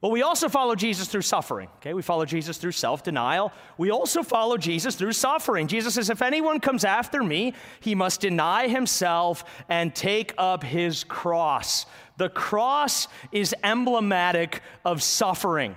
Well, 0.00 0.12
we 0.12 0.22
also 0.22 0.48
follow 0.48 0.74
Jesus 0.74 1.08
through 1.08 1.22
suffering. 1.22 1.68
Okay, 1.76 1.94
we 1.94 2.02
follow 2.02 2.26
Jesus 2.26 2.58
through 2.58 2.72
self 2.72 3.02
denial. 3.02 3.52
We 3.78 3.90
also 3.90 4.22
follow 4.22 4.56
Jesus 4.56 4.94
through 4.94 5.12
suffering. 5.12 5.68
Jesus 5.68 5.94
says, 5.94 6.10
If 6.10 6.22
anyone 6.22 6.60
comes 6.60 6.84
after 6.84 7.24
me, 7.24 7.54
he 7.80 7.94
must 7.94 8.20
deny 8.20 8.68
himself 8.68 9.44
and 9.68 9.94
take 9.94 10.34
up 10.36 10.62
his 10.62 11.02
cross. 11.02 11.86
The 12.16 12.28
cross 12.28 13.08
is 13.32 13.54
emblematic 13.62 14.62
of 14.84 15.02
suffering. 15.02 15.76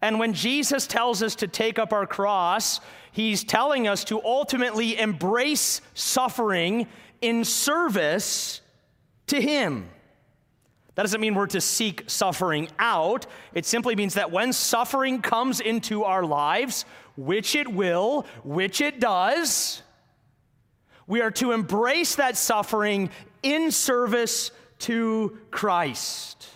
And 0.00 0.18
when 0.18 0.32
Jesus 0.34 0.86
tells 0.86 1.22
us 1.22 1.36
to 1.36 1.46
take 1.46 1.78
up 1.78 1.92
our 1.92 2.06
cross, 2.06 2.80
he's 3.12 3.44
telling 3.44 3.86
us 3.86 4.04
to 4.04 4.22
ultimately 4.24 4.98
embrace 4.98 5.80
suffering 5.94 6.88
in 7.20 7.44
service 7.44 8.60
to 9.28 9.40
him. 9.40 9.88
That 10.94 11.04
doesn't 11.04 11.20
mean 11.20 11.34
we're 11.34 11.46
to 11.46 11.60
seek 11.60 12.04
suffering 12.10 12.68
out. 12.78 13.26
It 13.54 13.64
simply 13.64 13.96
means 13.96 14.14
that 14.14 14.30
when 14.30 14.52
suffering 14.52 15.22
comes 15.22 15.60
into 15.60 16.04
our 16.04 16.24
lives, 16.24 16.84
which 17.16 17.54
it 17.54 17.72
will, 17.72 18.26
which 18.44 18.80
it 18.80 19.00
does, 19.00 19.82
we 21.06 21.22
are 21.22 21.30
to 21.32 21.52
embrace 21.52 22.16
that 22.16 22.36
suffering 22.36 23.10
in 23.42 23.70
service 23.70 24.50
to 24.82 25.38
Christ. 25.50 26.48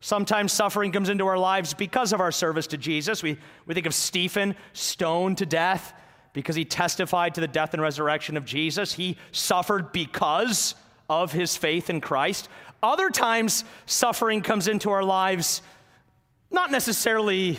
Sometimes 0.00 0.52
suffering 0.52 0.92
comes 0.92 1.08
into 1.08 1.26
our 1.26 1.38
lives 1.38 1.74
because 1.74 2.12
of 2.12 2.20
our 2.20 2.32
service 2.32 2.66
to 2.68 2.78
Jesus. 2.78 3.22
We, 3.22 3.36
we 3.66 3.74
think 3.74 3.86
of 3.86 3.94
Stephen 3.94 4.56
stoned 4.72 5.38
to 5.38 5.46
death 5.46 5.92
because 6.32 6.56
he 6.56 6.64
testified 6.64 7.34
to 7.34 7.40
the 7.40 7.48
death 7.48 7.74
and 7.74 7.82
resurrection 7.82 8.36
of 8.36 8.44
Jesus. 8.44 8.92
He 8.92 9.16
suffered 9.32 9.92
because 9.92 10.74
of 11.08 11.32
his 11.32 11.56
faith 11.56 11.90
in 11.90 12.00
Christ. 12.00 12.48
Other 12.82 13.10
times, 13.10 13.64
suffering 13.84 14.40
comes 14.40 14.68
into 14.68 14.90
our 14.90 15.04
lives 15.04 15.60
Not 16.50 16.70
necessarily 16.72 17.58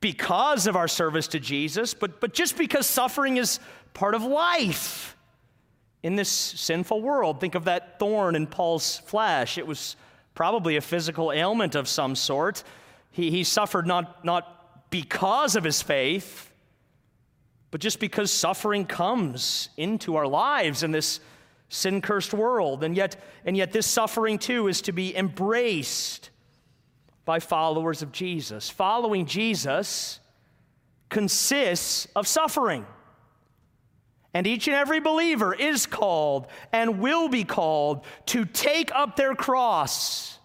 because 0.00 0.66
of 0.66 0.76
our 0.76 0.88
service 0.88 1.28
to 1.28 1.40
Jesus, 1.40 1.92
but, 1.92 2.20
but 2.20 2.32
just 2.32 2.56
because 2.56 2.86
suffering 2.86 3.36
is 3.36 3.58
part 3.92 4.14
of 4.14 4.22
life 4.22 5.15
in 6.06 6.14
this 6.14 6.28
sinful 6.28 7.02
world. 7.02 7.40
Think 7.40 7.56
of 7.56 7.64
that 7.64 7.98
thorn 7.98 8.36
in 8.36 8.46
Paul's 8.46 8.98
flesh. 8.98 9.58
It 9.58 9.66
was 9.66 9.96
probably 10.34 10.76
a 10.76 10.80
physical 10.80 11.32
ailment 11.32 11.74
of 11.74 11.88
some 11.88 12.14
sort. 12.14 12.62
He, 13.10 13.32
he 13.32 13.42
suffered 13.42 13.88
not, 13.88 14.24
not 14.24 14.88
because 14.88 15.56
of 15.56 15.64
his 15.64 15.82
faith, 15.82 16.52
but 17.72 17.80
just 17.80 17.98
because 17.98 18.30
suffering 18.30 18.86
comes 18.86 19.68
into 19.76 20.14
our 20.14 20.28
lives 20.28 20.84
in 20.84 20.92
this 20.92 21.18
sin 21.70 22.00
cursed 22.00 22.32
world. 22.32 22.84
And 22.84 22.96
yet, 22.96 23.16
and 23.44 23.56
yet, 23.56 23.72
this 23.72 23.88
suffering 23.88 24.38
too 24.38 24.68
is 24.68 24.82
to 24.82 24.92
be 24.92 25.16
embraced 25.16 26.30
by 27.24 27.40
followers 27.40 28.02
of 28.02 28.12
Jesus. 28.12 28.70
Following 28.70 29.26
Jesus 29.26 30.20
consists 31.08 32.06
of 32.14 32.28
suffering. 32.28 32.86
And 34.36 34.46
each 34.46 34.66
and 34.66 34.76
every 34.76 35.00
believer 35.00 35.54
is 35.54 35.86
called 35.86 36.46
and 36.70 37.00
will 37.00 37.26
be 37.26 37.42
called 37.42 38.04
to 38.26 38.44
take 38.44 38.94
up 38.94 39.16
their 39.16 39.34
cross 39.34 40.38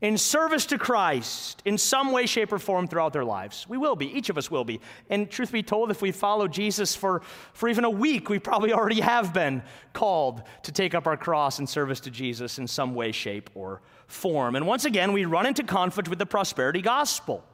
in 0.00 0.18
service 0.18 0.66
to 0.66 0.78
Christ 0.78 1.62
in 1.64 1.78
some 1.78 2.10
way, 2.10 2.26
shape, 2.26 2.52
or 2.52 2.58
form 2.58 2.88
throughout 2.88 3.12
their 3.12 3.24
lives. 3.24 3.68
We 3.68 3.78
will 3.78 3.94
be. 3.94 4.06
Each 4.06 4.30
of 4.30 4.36
us 4.36 4.50
will 4.50 4.64
be. 4.64 4.80
And 5.10 5.30
truth 5.30 5.52
be 5.52 5.62
told, 5.62 5.92
if 5.92 6.02
we 6.02 6.10
follow 6.10 6.48
Jesus 6.48 6.96
for, 6.96 7.22
for 7.52 7.68
even 7.68 7.84
a 7.84 7.90
week, 7.90 8.28
we 8.28 8.40
probably 8.40 8.72
already 8.72 9.00
have 9.00 9.32
been 9.32 9.62
called 9.92 10.42
to 10.64 10.72
take 10.72 10.92
up 10.92 11.06
our 11.06 11.16
cross 11.16 11.60
in 11.60 11.68
service 11.68 12.00
to 12.00 12.10
Jesus 12.10 12.58
in 12.58 12.66
some 12.66 12.96
way, 12.96 13.12
shape, 13.12 13.48
or 13.54 13.80
form. 14.08 14.56
And 14.56 14.66
once 14.66 14.86
again, 14.86 15.12
we 15.12 15.24
run 15.24 15.46
into 15.46 15.62
conflict 15.62 16.08
with 16.08 16.18
the 16.18 16.26
prosperity 16.26 16.82
gospel. 16.82 17.44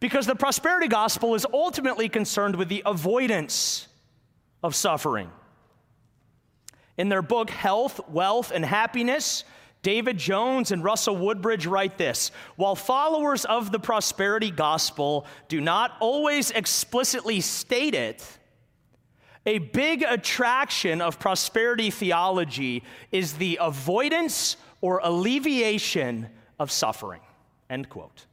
Because 0.00 0.26
the 0.26 0.34
prosperity 0.34 0.88
gospel 0.88 1.34
is 1.34 1.44
ultimately 1.52 2.08
concerned 2.08 2.56
with 2.56 2.70
the 2.70 2.82
avoidance 2.86 3.87
of 4.62 4.74
suffering. 4.74 5.30
In 6.96 7.08
their 7.08 7.22
book, 7.22 7.50
Health, 7.50 8.00
Wealth, 8.08 8.50
and 8.52 8.64
Happiness, 8.64 9.44
David 9.82 10.18
Jones 10.18 10.72
and 10.72 10.82
Russell 10.82 11.16
Woodbridge 11.16 11.66
write 11.66 11.96
this 11.98 12.30
While 12.56 12.74
followers 12.74 13.44
of 13.44 13.70
the 13.70 13.78
prosperity 13.78 14.50
gospel 14.50 15.26
do 15.48 15.60
not 15.60 15.92
always 16.00 16.50
explicitly 16.50 17.40
state 17.40 17.94
it, 17.94 18.24
a 19.46 19.58
big 19.58 20.02
attraction 20.02 21.00
of 21.00 21.18
prosperity 21.18 21.90
theology 21.90 22.82
is 23.12 23.34
the 23.34 23.58
avoidance 23.60 24.56
or 24.80 25.00
alleviation 25.02 26.28
of 26.58 26.70
suffering. 26.70 27.20
End 27.70 27.88
quote. 27.88 28.26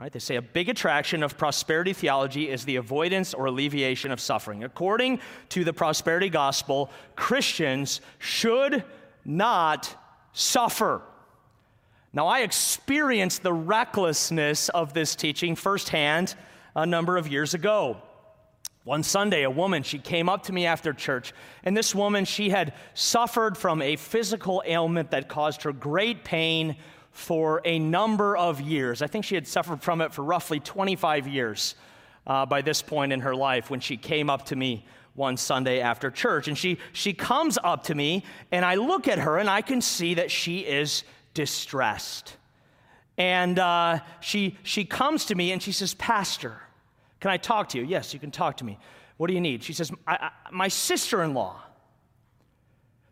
Right? 0.00 0.10
They 0.10 0.18
say 0.18 0.36
a 0.36 0.42
big 0.42 0.70
attraction 0.70 1.22
of 1.22 1.36
prosperity 1.36 1.92
theology 1.92 2.48
is 2.48 2.64
the 2.64 2.76
avoidance 2.76 3.34
or 3.34 3.44
alleviation 3.44 4.10
of 4.10 4.18
suffering. 4.18 4.64
According 4.64 5.20
to 5.50 5.62
the 5.62 5.74
prosperity 5.74 6.30
gospel, 6.30 6.90
Christians 7.16 8.00
should 8.18 8.82
not 9.26 9.94
suffer. 10.32 11.02
Now, 12.14 12.28
I 12.28 12.40
experienced 12.40 13.42
the 13.42 13.52
recklessness 13.52 14.70
of 14.70 14.94
this 14.94 15.14
teaching 15.14 15.54
firsthand 15.54 16.34
a 16.74 16.86
number 16.86 17.18
of 17.18 17.28
years 17.28 17.52
ago. 17.52 17.98
One 18.84 19.02
Sunday, 19.02 19.42
a 19.42 19.50
woman, 19.50 19.82
she 19.82 19.98
came 19.98 20.30
up 20.30 20.44
to 20.44 20.52
me 20.54 20.64
after 20.64 20.94
church, 20.94 21.34
and 21.62 21.76
this 21.76 21.94
woman, 21.94 22.24
she 22.24 22.48
had 22.48 22.72
suffered 22.94 23.54
from 23.58 23.82
a 23.82 23.96
physical 23.96 24.62
ailment 24.64 25.10
that 25.10 25.28
caused 25.28 25.64
her 25.64 25.74
great 25.74 26.24
pain 26.24 26.76
for 27.20 27.60
a 27.64 27.78
number 27.78 28.36
of 28.36 28.60
years. 28.60 29.02
I 29.02 29.06
think 29.06 29.26
she 29.26 29.34
had 29.34 29.46
suffered 29.46 29.82
from 29.82 30.00
it 30.00 30.12
for 30.12 30.24
roughly 30.24 30.58
25 30.58 31.28
years 31.28 31.74
uh, 32.26 32.46
by 32.46 32.62
this 32.62 32.80
point 32.80 33.12
in 33.12 33.20
her 33.20 33.36
life 33.36 33.70
when 33.70 33.78
she 33.78 33.96
came 33.96 34.30
up 34.30 34.46
to 34.46 34.56
me 34.56 34.86
one 35.14 35.36
Sunday 35.36 35.80
after 35.80 36.10
church. 36.10 36.48
And 36.48 36.56
she, 36.56 36.78
she 36.92 37.12
comes 37.12 37.58
up 37.62 37.84
to 37.84 37.94
me, 37.94 38.24
and 38.50 38.64
I 38.64 38.76
look 38.76 39.06
at 39.06 39.18
her, 39.18 39.36
and 39.36 39.50
I 39.50 39.60
can 39.60 39.82
see 39.82 40.14
that 40.14 40.30
she 40.30 40.60
is 40.60 41.04
distressed. 41.34 42.36
And 43.18 43.58
uh, 43.58 43.98
she, 44.20 44.56
she 44.62 44.86
comes 44.86 45.26
to 45.26 45.34
me 45.34 45.52
and 45.52 45.62
she 45.62 45.72
says, 45.72 45.92
Pastor, 45.92 46.58
can 47.20 47.30
I 47.30 47.36
talk 47.36 47.68
to 47.70 47.78
you? 47.78 47.84
Yes, 47.84 48.14
you 48.14 48.18
can 48.18 48.30
talk 48.30 48.56
to 48.56 48.64
me. 48.64 48.78
What 49.18 49.26
do 49.26 49.34
you 49.34 49.42
need? 49.42 49.62
She 49.62 49.74
says, 49.74 49.92
I, 50.06 50.14
I, 50.14 50.30
My 50.50 50.68
sister 50.68 51.22
in 51.22 51.34
law. 51.34 51.60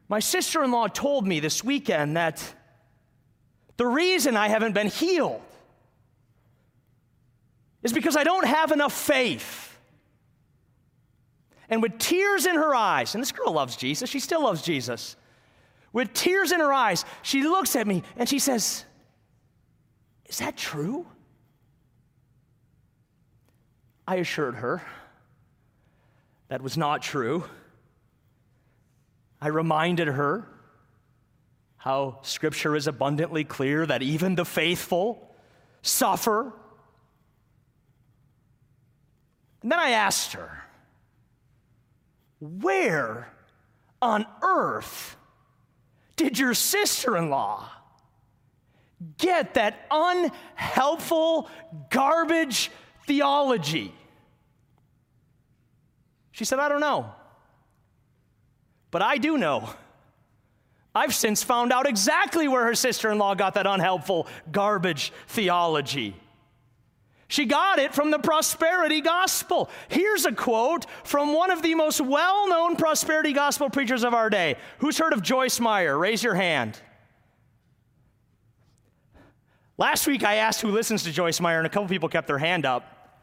My 0.08 0.20
sister 0.20 0.64
in 0.64 0.70
law 0.70 0.86
told 0.86 1.26
me 1.26 1.40
this 1.40 1.62
weekend 1.62 2.16
that 2.16 2.42
the 3.78 3.86
reason 3.86 4.36
I 4.36 4.48
haven't 4.48 4.74
been 4.74 4.88
healed 4.88 5.40
is 7.82 7.92
because 7.92 8.16
I 8.16 8.24
don't 8.24 8.46
have 8.46 8.72
enough 8.72 8.92
faith. 8.92 9.78
And 11.70 11.80
with 11.80 11.98
tears 11.98 12.44
in 12.44 12.56
her 12.56 12.74
eyes, 12.74 13.14
and 13.14 13.22
this 13.22 13.32
girl 13.32 13.52
loves 13.52 13.76
Jesus, 13.76 14.10
she 14.10 14.18
still 14.20 14.42
loves 14.42 14.62
Jesus. 14.62 15.16
With 15.92 16.12
tears 16.12 16.52
in 16.52 16.60
her 16.60 16.72
eyes, 16.72 17.04
she 17.22 17.42
looks 17.42 17.76
at 17.76 17.86
me 17.86 18.02
and 18.16 18.28
she 18.28 18.40
says, 18.40 18.84
Is 20.26 20.38
that 20.38 20.56
true? 20.56 21.06
I 24.06 24.16
assured 24.16 24.56
her 24.56 24.82
that 26.48 26.62
was 26.62 26.76
not 26.76 27.02
true. 27.02 27.44
I 29.40 29.48
reminded 29.48 30.08
her 30.08 30.48
how 31.78 32.18
Scripture 32.22 32.76
is 32.76 32.86
abundantly 32.86 33.44
clear 33.44 33.86
that 33.86 34.02
even 34.02 34.34
the 34.34 34.44
faithful 34.44 35.34
suffer. 35.80 36.52
And 39.62 39.72
then 39.72 39.78
I 39.78 39.90
asked 39.90 40.32
her, 40.32 40.64
Where 42.40 43.32
on 44.02 44.26
earth 44.42 45.16
did 46.16 46.38
your 46.38 46.54
sister 46.54 47.16
in 47.16 47.30
law 47.30 47.70
get 49.16 49.54
that 49.54 49.86
unhelpful 49.90 51.48
garbage 51.90 52.70
theology? 53.06 53.94
She 56.32 56.44
said, 56.44 56.58
I 56.58 56.68
don't 56.68 56.80
know. 56.80 57.12
But 58.90 59.02
I 59.02 59.18
do 59.18 59.38
know. 59.38 59.68
I've 60.98 61.14
since 61.14 61.44
found 61.44 61.72
out 61.72 61.86
exactly 61.86 62.48
where 62.48 62.64
her 62.64 62.74
sister 62.74 63.08
in 63.12 63.18
law 63.18 63.36
got 63.36 63.54
that 63.54 63.68
unhelpful 63.68 64.26
garbage 64.50 65.12
theology. 65.28 66.16
She 67.28 67.44
got 67.44 67.78
it 67.78 67.94
from 67.94 68.10
the 68.10 68.18
prosperity 68.18 69.00
gospel. 69.00 69.70
Here's 69.86 70.24
a 70.24 70.32
quote 70.32 70.86
from 71.04 71.34
one 71.34 71.52
of 71.52 71.62
the 71.62 71.76
most 71.76 72.00
well 72.00 72.48
known 72.48 72.74
prosperity 72.74 73.32
gospel 73.32 73.70
preachers 73.70 74.02
of 74.02 74.12
our 74.12 74.28
day. 74.28 74.56
Who's 74.78 74.98
heard 74.98 75.12
of 75.12 75.22
Joyce 75.22 75.60
Meyer? 75.60 75.96
Raise 75.96 76.20
your 76.20 76.34
hand. 76.34 76.80
Last 79.76 80.04
week 80.08 80.24
I 80.24 80.36
asked 80.36 80.62
who 80.62 80.72
listens 80.72 81.04
to 81.04 81.12
Joyce 81.12 81.38
Meyer, 81.40 81.58
and 81.58 81.66
a 81.66 81.70
couple 81.70 81.86
people 81.86 82.08
kept 82.08 82.26
their 82.26 82.38
hand 82.38 82.66
up. 82.66 83.20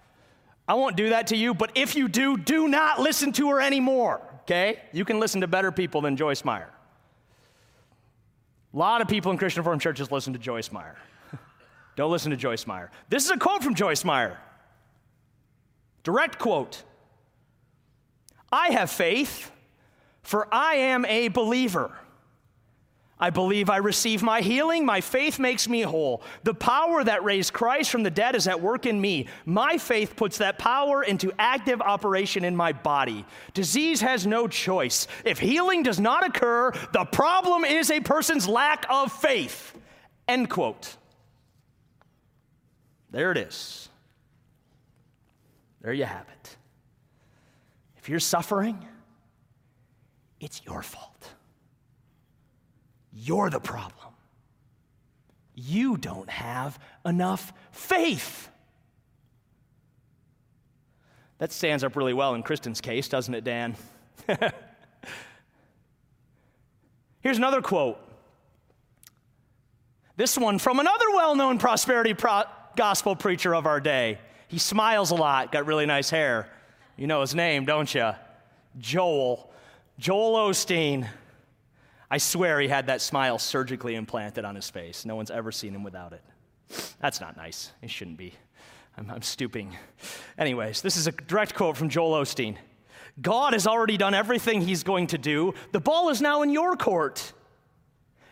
I 0.66 0.76
won't 0.76 0.96
do 0.96 1.10
that 1.10 1.28
to 1.28 1.36
you, 1.36 1.54
but 1.54 1.72
if 1.76 1.94
you 1.94 2.08
do, 2.08 2.38
do 2.38 2.70
not 2.70 3.02
listen 3.02 3.34
to 3.34 3.50
her 3.50 3.60
anymore, 3.60 4.22
okay? 4.44 4.80
You 4.94 5.04
can 5.04 5.20
listen 5.20 5.42
to 5.42 5.48
better 5.48 5.74
people 5.74 6.00
than 6.00 6.16
Joyce 6.16 6.46
Meyer. 6.46 6.70
A 8.76 8.78
lot 8.78 9.02
of 9.02 9.08
people 9.08 9.32
in 9.32 9.38
Christian 9.38 9.62
Reformed 9.62 9.82
churches 9.82 10.12
listen 10.12 10.34
to 10.34 10.40
Joyce 10.40 10.70
Meyer. 10.70 10.98
Don't 11.96 12.12
listen 12.12 12.32
to 12.32 12.38
Joyce 12.38 12.68
Meyer. 12.68 12.92
This 13.08 13.24
is 13.24 13.32
a 13.32 13.38
quote 13.38 13.64
from 13.64 13.74
Joyce 13.74 14.04
Meyer. 14.04 14.38
Direct 16.04 16.38
quote 16.38 16.84
I 18.52 18.70
have 18.70 18.92
faith, 18.92 19.50
for 20.24 20.54
I 20.54 20.76
am 20.76 21.06
a 21.06 21.30
believer. 21.30 21.98
I 23.17 23.30
believe 23.30 23.69
I 23.69 23.78
receive 23.78 24.21
my 24.21 24.41
healing. 24.41 24.86
My 24.86 24.99
faith 24.99 25.39
makes 25.39 25.69
me 25.69 25.82
whole. 25.82 26.21
The 26.43 26.54
power 26.54 27.01
that 27.01 27.23
raised 27.23 27.54
Christ 27.54 27.89
from 27.89 28.04
the 28.04 28.12
dead 28.12 28.36
is 28.36 28.45
at 28.45 28.62
work 28.62 28.86
in 28.86 28.99
me. 28.99 29.28
My 29.45 29.78
faith 29.78 30.17
puts 30.17 30.39
that 30.39 30.60
power 30.60 31.01
into 31.01 31.32
active 31.39 31.82
operation 31.82 32.43
in 32.43 32.58
my 32.58 32.73
body. 32.73 33.25
Disease 33.54 34.01
has 34.01 34.28
no 34.28 34.49
choice. 34.49 35.08
If 35.23 35.39
healing 35.39 35.82
does 35.82 35.99
not 35.99 36.25
occur, 36.25 36.71
the 36.91 37.06
problem 37.06 37.63
is 37.63 37.89
a 37.89 38.01
person's 38.01 38.49
lack 38.49 38.86
of 38.89 39.13
faith. 39.13 39.73
End 40.28 40.49
quote. 40.49 40.97
There 43.12 43.32
it 43.32 43.38
is. 43.38 43.88
There 45.82 45.93
you 45.93 46.04
have 46.04 46.28
it. 46.41 46.58
If 47.97 48.10
you're 48.10 48.19
suffering, 48.19 48.86
it's 50.41 50.62
your 50.65 50.82
fault. 50.82 51.30
You're 53.15 53.49
the 53.49 53.62
problem. 53.62 54.13
You 55.56 55.95
don't 55.95 56.30
have 56.30 56.78
enough 57.06 57.54
faith. 57.71 58.49
That 61.38 61.54
stands 61.54 61.84
up 61.84 61.95
really 61.95 62.13
well 62.13 62.36
in 62.36 62.43
Kristen's 62.43 62.82
case, 62.82 63.08
doesn't 63.08 63.34
it, 63.34 63.45
Dan? 63.45 63.75
Here's 67.21 67.38
another 67.38 67.62
quote 67.62 67.97
This 70.17 70.38
one 70.38 70.60
from 70.60 70.80
another 70.80 71.10
well 71.13 71.36
known 71.36 71.58
prosperity 71.58 72.13
pro- 72.13 72.43
gospel 72.75 73.15
preacher 73.15 73.56
of 73.56 73.65
our 73.65 73.80
day. 73.80 74.19
He 74.49 74.60
smiles 74.60 75.12
a 75.12 75.15
lot, 75.15 75.51
got 75.54 75.65
really 75.65 75.86
nice 75.86 76.10
hair. 76.10 76.49
You 76.97 77.08
know 77.08 77.21
his 77.21 77.34
name, 77.34 77.65
don't 77.65 77.93
you? 77.93 78.12
Joel. 78.78 79.49
Joel 79.97 80.49
Osteen. 80.49 81.08
I 82.10 82.18
swear 82.18 82.60
he 82.60 82.68
had 82.68 82.88
that 82.88 83.02
smile 83.02 83.39
surgically 83.39 83.96
implanted 83.96 84.46
on 84.46 84.56
his 84.56 84.70
face. 84.70 85.06
No 85.06 85.15
one's 85.15 85.32
ever 85.32 85.52
seen 85.52 85.74
him 85.74 85.84
without 85.84 86.13
it. 86.13 86.24
That's 87.00 87.22
not 87.22 87.38
nice. 87.38 87.72
It 87.82 87.89
shouldn't 87.89 88.18
be. 88.18 88.34
I'm, 88.98 89.10
I'm 89.10 89.22
stooping. 89.22 89.76
Anyways, 90.38 90.82
this 90.82 90.98
is 90.98 91.08
a 91.08 91.12
direct 91.12 91.56
quote 91.56 91.78
from 91.78 91.89
Joel 91.89 92.22
Osteen. 92.22 92.58
God 93.22 93.54
has 93.54 93.65
already 93.65 93.98
done 93.98 94.13
everything 94.13 94.62
he's 94.62 94.84
going 94.84 95.08
to 95.08 95.18
do. 95.18 95.54
The 95.72 95.80
ball 95.80 96.10
is 96.10 96.22
now 96.22 96.41
in 96.41 96.50
your 96.50 96.76
court. 96.76 97.34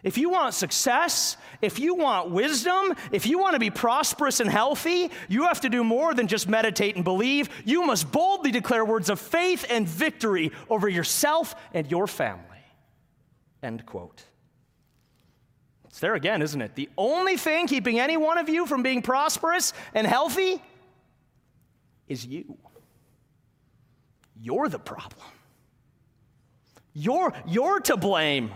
If 0.03 0.17
you 0.17 0.29
want 0.29 0.53
success, 0.53 1.37
if 1.61 1.79
you 1.79 1.95
want 1.95 2.29
wisdom, 2.29 2.93
if 3.13 3.25
you 3.25 3.39
want 3.39 3.53
to 3.53 3.59
be 3.59 3.69
prosperous 3.69 4.41
and 4.41 4.49
healthy, 4.49 5.09
you 5.29 5.43
have 5.43 5.61
to 5.61 5.69
do 5.69 5.81
more 5.81 6.13
than 6.13 6.27
just 6.27 6.49
meditate 6.49 6.97
and 6.97 7.05
believe. 7.05 7.49
You 7.63 7.85
must 7.85 8.11
boldly 8.11 8.51
declare 8.51 8.83
words 8.83 9.09
of 9.09 9.17
faith 9.19 9.65
and 9.69 9.87
victory 9.87 10.51
over 10.69 10.89
yourself 10.89 11.55
and 11.73 11.89
your 11.89 12.05
family. 12.05 12.52
End 13.63 13.85
quote. 13.85 14.23
It's 15.85 15.99
there 15.99 16.15
again, 16.15 16.41
isn't 16.41 16.61
it? 16.61 16.75
The 16.75 16.89
only 16.97 17.37
thing 17.37 17.67
keeping 17.67 17.99
any 17.99 18.17
one 18.17 18.37
of 18.37 18.49
you 18.49 18.65
from 18.65 18.83
being 18.83 19.01
prosperous 19.01 19.73
and 19.93 20.05
healthy 20.05 20.61
is 22.07 22.25
you. 22.25 22.57
You're 24.39 24.67
the 24.67 24.79
problem. 24.79 25.25
You're, 26.93 27.33
you're 27.47 27.79
to 27.81 27.95
blame. 27.95 28.51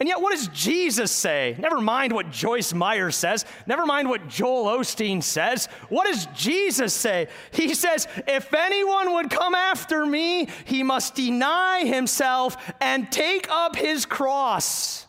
And 0.00 0.08
yet, 0.08 0.22
what 0.22 0.32
does 0.32 0.48
Jesus 0.48 1.12
say? 1.12 1.54
Never 1.58 1.78
mind 1.78 2.14
what 2.14 2.30
Joyce 2.30 2.72
Meyer 2.72 3.10
says. 3.10 3.44
Never 3.66 3.84
mind 3.84 4.08
what 4.08 4.28
Joel 4.28 4.78
Osteen 4.78 5.22
says. 5.22 5.66
What 5.90 6.06
does 6.06 6.24
Jesus 6.34 6.94
say? 6.94 7.28
He 7.52 7.74
says, 7.74 8.08
If 8.26 8.54
anyone 8.54 9.12
would 9.12 9.28
come 9.28 9.54
after 9.54 10.06
me, 10.06 10.48
he 10.64 10.82
must 10.82 11.14
deny 11.14 11.84
himself 11.84 12.56
and 12.80 13.12
take 13.12 13.46
up 13.50 13.76
his 13.76 14.06
cross 14.06 15.06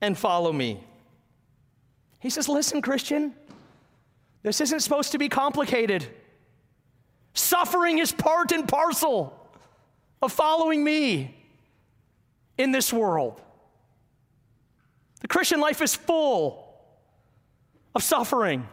and 0.00 0.16
follow 0.16 0.52
me. 0.52 0.84
He 2.20 2.30
says, 2.30 2.48
Listen, 2.48 2.80
Christian, 2.80 3.34
this 4.44 4.60
isn't 4.60 4.80
supposed 4.80 5.10
to 5.10 5.18
be 5.18 5.28
complicated. 5.28 6.06
Suffering 7.34 7.98
is 7.98 8.12
part 8.12 8.52
and 8.52 8.68
parcel 8.68 9.36
of 10.22 10.30
following 10.30 10.84
me 10.84 11.39
in 12.60 12.72
this 12.72 12.92
world. 12.92 13.40
The 15.20 15.28
Christian 15.28 15.60
life 15.60 15.82
is 15.82 15.94
full 15.94 16.66
of 17.94 18.02
suffering. 18.02 18.68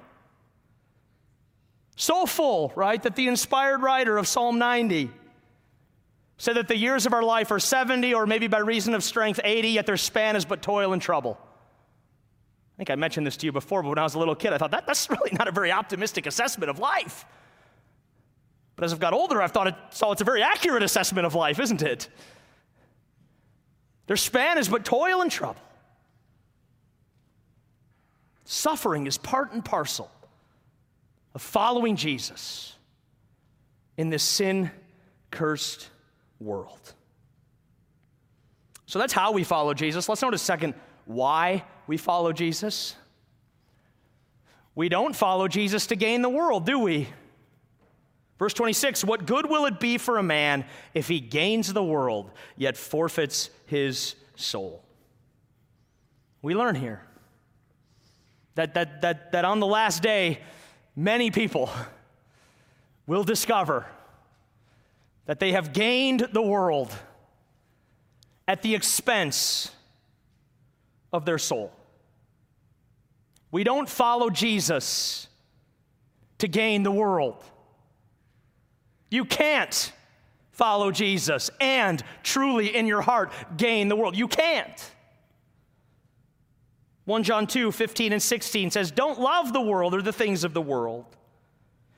So 1.95 2.25
full, 2.25 2.71
right, 2.75 3.01
that 3.03 3.15
the 3.15 3.27
inspired 3.27 3.81
writer 3.81 4.17
of 4.17 4.27
Psalm 4.27 4.59
90 4.59 5.09
said 6.37 6.55
that 6.55 6.67
the 6.67 6.77
years 6.77 7.05
of 7.07 7.13
our 7.13 7.23
life 7.23 7.49
are 7.49 7.59
70 7.59 8.13
or 8.13 8.27
maybe 8.27 8.47
by 8.47 8.59
reason 8.59 8.93
of 8.93 9.03
strength 9.03 9.39
80, 9.43 9.69
yet 9.69 9.85
their 9.87 9.97
span 9.97 10.35
is 10.35 10.45
but 10.45 10.61
toil 10.61 10.93
and 10.93 11.01
trouble. 11.01 11.37
I 11.41 12.77
think 12.77 12.91
I 12.91 12.95
mentioned 12.95 13.25
this 13.25 13.37
to 13.37 13.47
you 13.47 13.51
before, 13.51 13.81
but 13.81 13.89
when 13.89 13.97
I 13.97 14.03
was 14.03 14.13
a 14.13 14.19
little 14.19 14.35
kid, 14.35 14.53
I 14.53 14.59
thought 14.59 14.71
that, 14.71 14.85
that's 14.85 15.09
really 15.09 15.31
not 15.31 15.47
a 15.47 15.51
very 15.51 15.71
optimistic 15.71 16.27
assessment 16.27 16.69
of 16.69 16.77
life. 16.77 17.25
But 18.75 18.85
as 18.85 18.93
I've 18.93 18.99
got 18.99 19.13
older, 19.13 19.41
I've 19.41 19.51
thought 19.51 19.67
it, 19.67 19.75
saw 19.89 20.11
it's 20.11 20.21
a 20.21 20.25
very 20.25 20.43
accurate 20.43 20.83
assessment 20.83 21.25
of 21.25 21.33
life, 21.33 21.59
isn't 21.59 21.81
it? 21.81 22.07
Their 24.07 24.17
span 24.17 24.57
is 24.57 24.69
but 24.69 24.83
toil 24.83 25.21
and 25.21 25.29
trouble. 25.29 25.61
Suffering 28.45 29.07
is 29.07 29.17
part 29.17 29.51
and 29.51 29.63
parcel 29.63 30.09
of 31.35 31.41
following 31.41 31.97
Jesus 31.97 32.73
in 33.97 34.09
this 34.09 34.23
sin 34.23 34.71
cursed 35.31 35.89
world. 36.39 36.93
So 38.85 38.99
that's 38.99 39.11
how 39.11 39.33
we 39.33 39.43
follow 39.43 39.73
Jesus. 39.73 40.07
Let's 40.07 40.21
notice 40.21 40.41
second 40.41 40.73
why 41.05 41.65
we 41.87 41.97
follow 41.97 42.31
Jesus. 42.31 42.95
We 44.75 44.87
don't 44.87 45.15
follow 45.15 45.49
Jesus 45.49 45.87
to 45.87 45.97
gain 45.97 46.21
the 46.21 46.29
world, 46.29 46.65
do 46.65 46.79
we? 46.79 47.09
Verse 48.39 48.53
26 48.53 49.03
What 49.03 49.25
good 49.25 49.49
will 49.49 49.65
it 49.65 49.79
be 49.79 49.97
for 49.97 50.17
a 50.17 50.23
man 50.23 50.65
if 50.93 51.07
he 51.07 51.19
gains 51.19 51.73
the 51.73 51.83
world, 51.83 52.31
yet 52.55 52.77
forfeits 52.77 53.49
his 53.65 54.15
soul? 54.35 54.83
We 56.41 56.53
learn 56.53 56.75
here 56.75 57.01
that, 58.55 58.73
that, 58.75 59.01
that, 59.01 59.31
that 59.31 59.45
on 59.45 59.59
the 59.59 59.67
last 59.67 60.01
day, 60.01 60.39
many 60.95 61.31
people 61.31 61.69
will 63.05 63.23
discover 63.23 63.85
that 65.25 65.39
they 65.39 65.51
have 65.51 65.73
gained 65.73 66.27
the 66.31 66.41
world 66.41 66.93
at 68.47 68.61
the 68.61 68.75
expense 68.75 69.71
of 71.11 71.25
their 71.25 71.37
soul. 71.37 71.71
We 73.51 73.63
don't 73.63 73.89
follow 73.89 74.29
Jesus 74.29 75.27
to 76.37 76.47
gain 76.47 76.83
the 76.83 76.91
world. 76.91 77.43
You 79.09 79.25
can't 79.25 79.91
follow 80.51 80.91
Jesus 80.91 81.49
and 81.61 82.03
truly 82.23 82.75
in 82.75 82.87
your 82.87 83.01
heart 83.01 83.31
gain 83.55 83.87
the 83.87 83.95
world. 83.95 84.15
You 84.15 84.27
can't. 84.27 84.91
1 87.05 87.23
John 87.23 87.47
2 87.47 87.71
15 87.71 88.13
and 88.13 88.21
16 88.21 88.71
says, 88.71 88.91
Don't 88.91 89.19
love 89.19 89.53
the 89.53 89.61
world 89.61 89.93
or 89.93 90.01
the 90.01 90.11
things 90.11 90.43
of 90.43 90.53
the 90.53 90.61
world. 90.61 91.05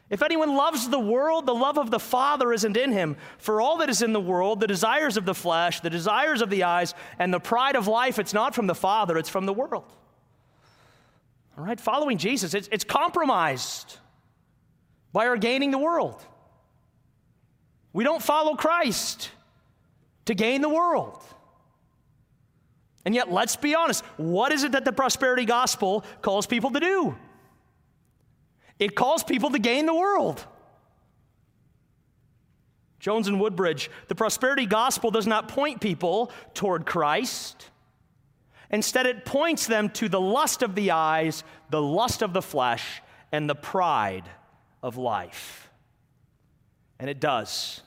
If 0.10 0.24
anyone 0.24 0.56
loves 0.56 0.90
the 0.90 1.00
world, 1.00 1.46
the 1.46 1.54
love 1.54 1.78
of 1.78 1.92
the 1.92 2.00
Father 2.00 2.52
isn't 2.52 2.76
in 2.76 2.92
him. 2.92 3.16
For 3.38 3.62
all 3.62 3.78
that 3.78 3.90
is 3.90 4.02
in 4.02 4.12
the 4.12 4.20
world, 4.20 4.60
the 4.60 4.68
desires 4.68 5.18
of 5.18 5.26
the 5.26 5.36
flesh, 5.36 5.82
the 5.82 5.90
desires 5.90 6.42
of 6.42 6.50
the 6.50 6.64
eyes, 6.64 6.96
and 7.20 7.34
the 7.34 7.40
pride 7.40 7.76
of 7.76 7.88
life, 7.88 8.18
it's 8.18 8.34
not 8.34 8.56
from 8.56 8.68
the 8.68 8.76
Father, 8.76 9.18
it's 9.18 9.30
from 9.30 9.46
the 9.46 9.54
world. 9.54 9.92
All 11.58 11.64
right, 11.64 11.80
following 11.80 12.18
Jesus, 12.18 12.54
it's, 12.54 12.70
it's 12.72 12.84
compromised 12.84 13.98
by 15.14 15.28
our 15.28 15.38
gaining 15.38 15.72
the 15.72 15.78
world. 15.78 16.24
We 17.94 18.04
don't 18.04 18.22
follow 18.22 18.56
Christ 18.56 19.30
to 20.26 20.36
gain 20.36 20.62
the 20.62 20.70
world. 20.70 21.24
And 23.06 23.16
yet, 23.16 23.32
let's 23.32 23.56
be 23.56 23.76
honest 23.76 24.04
what 24.18 24.52
is 24.52 24.64
it 24.64 24.74
that 24.74 24.86
the 24.86 24.94
prosperity 24.94 25.46
gospel 25.46 26.04
calls 26.22 26.46
people 26.46 26.72
to 26.72 26.80
do? 26.80 27.16
It 28.78 28.96
calls 28.96 29.24
people 29.24 29.50
to 29.52 29.60
gain 29.60 29.86
the 29.86 29.94
world. 29.94 30.46
Jones 33.00 33.28
and 33.28 33.40
Woodbridge, 33.40 33.90
the 34.08 34.16
prosperity 34.16 34.66
gospel 34.66 35.10
does 35.10 35.26
not 35.26 35.48
point 35.48 35.82
people 35.82 36.32
toward 36.54 36.86
Christ. 36.86 37.70
Instead, 38.70 39.06
it 39.06 39.26
points 39.26 39.68
them 39.68 39.90
to 39.92 40.10
the 40.10 40.22
lust 40.22 40.62
of 40.62 40.76
the 40.76 40.92
eyes, 40.92 41.44
the 41.70 41.82
lust 41.82 42.22
of 42.22 42.34
the 42.34 42.42
flesh, 42.42 43.02
and 43.32 43.50
the 43.50 43.56
pride 43.56 44.30
of 44.84 44.98
life. 44.98 45.69
And 47.00 47.10
it 47.10 47.20
does. 47.20 47.82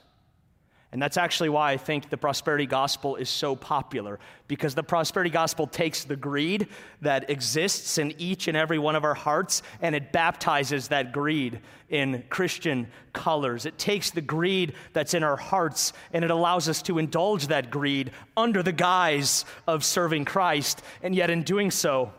And 0.93 1.01
that's 1.01 1.17
actually 1.17 1.49
why 1.49 1.71
I 1.71 1.77
think 1.77 2.11
the 2.11 2.17
prosperity 2.17 2.67
gospel 2.67 3.15
is 3.15 3.27
so 3.27 3.55
popular, 3.55 4.19
because 4.47 4.75
the 4.75 4.83
prosperity 4.83 5.31
gospel 5.31 5.65
takes 5.65 6.03
the 6.03 6.15
greed 6.15 6.67
that 7.01 7.31
exists 7.31 7.97
in 7.97 8.13
each 8.19 8.47
and 8.47 8.55
every 8.55 8.77
one 8.77 8.95
of 8.95 9.03
our 9.03 9.15
hearts 9.15 9.63
and 9.81 9.95
it 9.95 10.11
baptizes 10.11 10.89
that 10.89 11.11
greed 11.11 11.61
in 11.89 12.23
Christian 12.29 12.85
colors. 13.11 13.65
It 13.65 13.79
takes 13.79 14.11
the 14.11 14.21
greed 14.21 14.73
that's 14.93 15.15
in 15.15 15.23
our 15.23 15.35
hearts 15.35 15.93
and 16.13 16.23
it 16.23 16.29
allows 16.29 16.69
us 16.69 16.83
to 16.83 16.99
indulge 16.99 17.47
that 17.47 17.71
greed 17.71 18.11
under 18.37 18.61
the 18.61 18.71
guise 18.71 19.45
of 19.65 19.83
serving 19.83 20.25
Christ. 20.25 20.83
And 21.01 21.15
yet, 21.15 21.31
in 21.31 21.41
doing 21.41 21.71
so, 21.71 22.13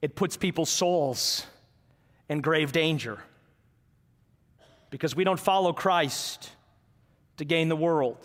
it 0.00 0.14
puts 0.14 0.38
people's 0.38 0.70
souls 0.70 1.44
in 2.30 2.40
grave 2.40 2.72
danger 2.72 3.20
because 4.90 5.16
we 5.16 5.24
don't 5.24 5.40
follow 5.40 5.72
Christ 5.72 6.50
to 7.36 7.44
gain 7.44 7.68
the 7.68 7.76
world. 7.76 8.18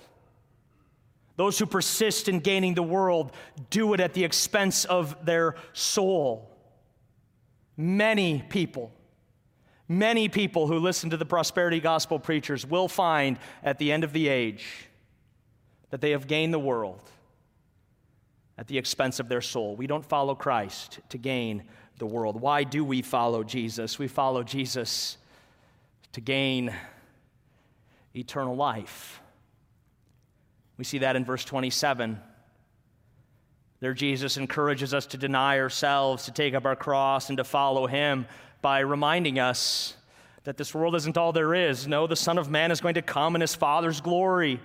Those 1.36 1.58
who 1.58 1.65
persist 1.65 2.28
in 2.28 2.39
gaining 2.39 2.76
the 2.76 2.84
world 2.84 3.32
do 3.69 3.93
it 3.93 4.00
at 4.00 4.13
the 4.13 4.24
expense 4.24 4.86
of 4.86 5.26
their 5.26 5.56
soul. 5.74 6.50
Many 7.78 8.43
people, 8.50 8.91
many 9.88 10.30
people 10.30 10.67
who 10.67 10.78
listen 10.78 11.10
to 11.10 11.17
the 11.17 11.26
prosperity 11.26 11.80
gospel 11.80 12.19
preachers 12.19 12.65
will 12.65 12.88
find 12.88 13.39
at 13.63 13.80
the 13.80 13.91
end 13.91 14.04
of 14.04 14.13
the 14.13 14.28
age 14.28 14.88
that 15.89 16.02
they 16.02 16.12
have 16.12 16.28
gained 16.28 16.54
the 16.54 16.60
world 16.60 17.02
at 18.58 18.67
the 18.67 18.78
expense 18.78 19.19
of 19.19 19.28
their 19.28 19.41
soul. 19.41 19.76
We 19.76 19.88
don't 19.88 20.06
follow 20.06 20.36
Christ 20.36 21.00
to 21.10 21.17
gain 21.17 21.63
the 21.97 22.06
world. 22.06 22.39
Why 22.39 22.63
do 22.63 22.86
we 22.86 23.02
follow 23.02 23.43
Jesus? 23.43 23.97
We 23.97 24.08
follow 24.08 24.43
Jesus 24.43 25.17
to 26.13 26.21
gain 26.21 26.74
eternal 28.15 28.56
life. 28.56 29.21
We 30.78 30.84
see 30.84 31.00
that 31.00 31.15
in 31.15 31.26
verse 31.26 31.45
27. 31.45 32.19
There, 33.80 33.93
Jesus 33.93 34.38
encourages 34.38 34.93
us 34.93 35.08
to 35.08 35.17
deny 35.17 35.60
ourselves, 35.60 36.26
to 36.26 36.32
take 36.32 36.54
up 36.54 36.65
our 36.65 36.76
cross, 36.76 37.30
and 37.30 37.38
to 37.38 37.43
follow 37.43 37.88
him 37.88 38.28
by 38.62 38.80
reminding 38.80 39.39
us 39.39 39.95
that 40.43 40.58
this 40.58 40.74
world 40.74 40.95
isn't 40.95 41.17
all 41.17 41.32
there 41.32 41.54
is. 41.54 41.88
No, 41.88 42.08
the 42.08 42.15
Son 42.15 42.38
of 42.38 42.50
Man 42.50 42.71
is 42.71 42.82
going 42.82 42.95
to 42.95 43.02
come 43.02 43.36
in 43.36 43.41
his 43.41 43.56
Father's 43.56 44.02
glory 44.02 44.60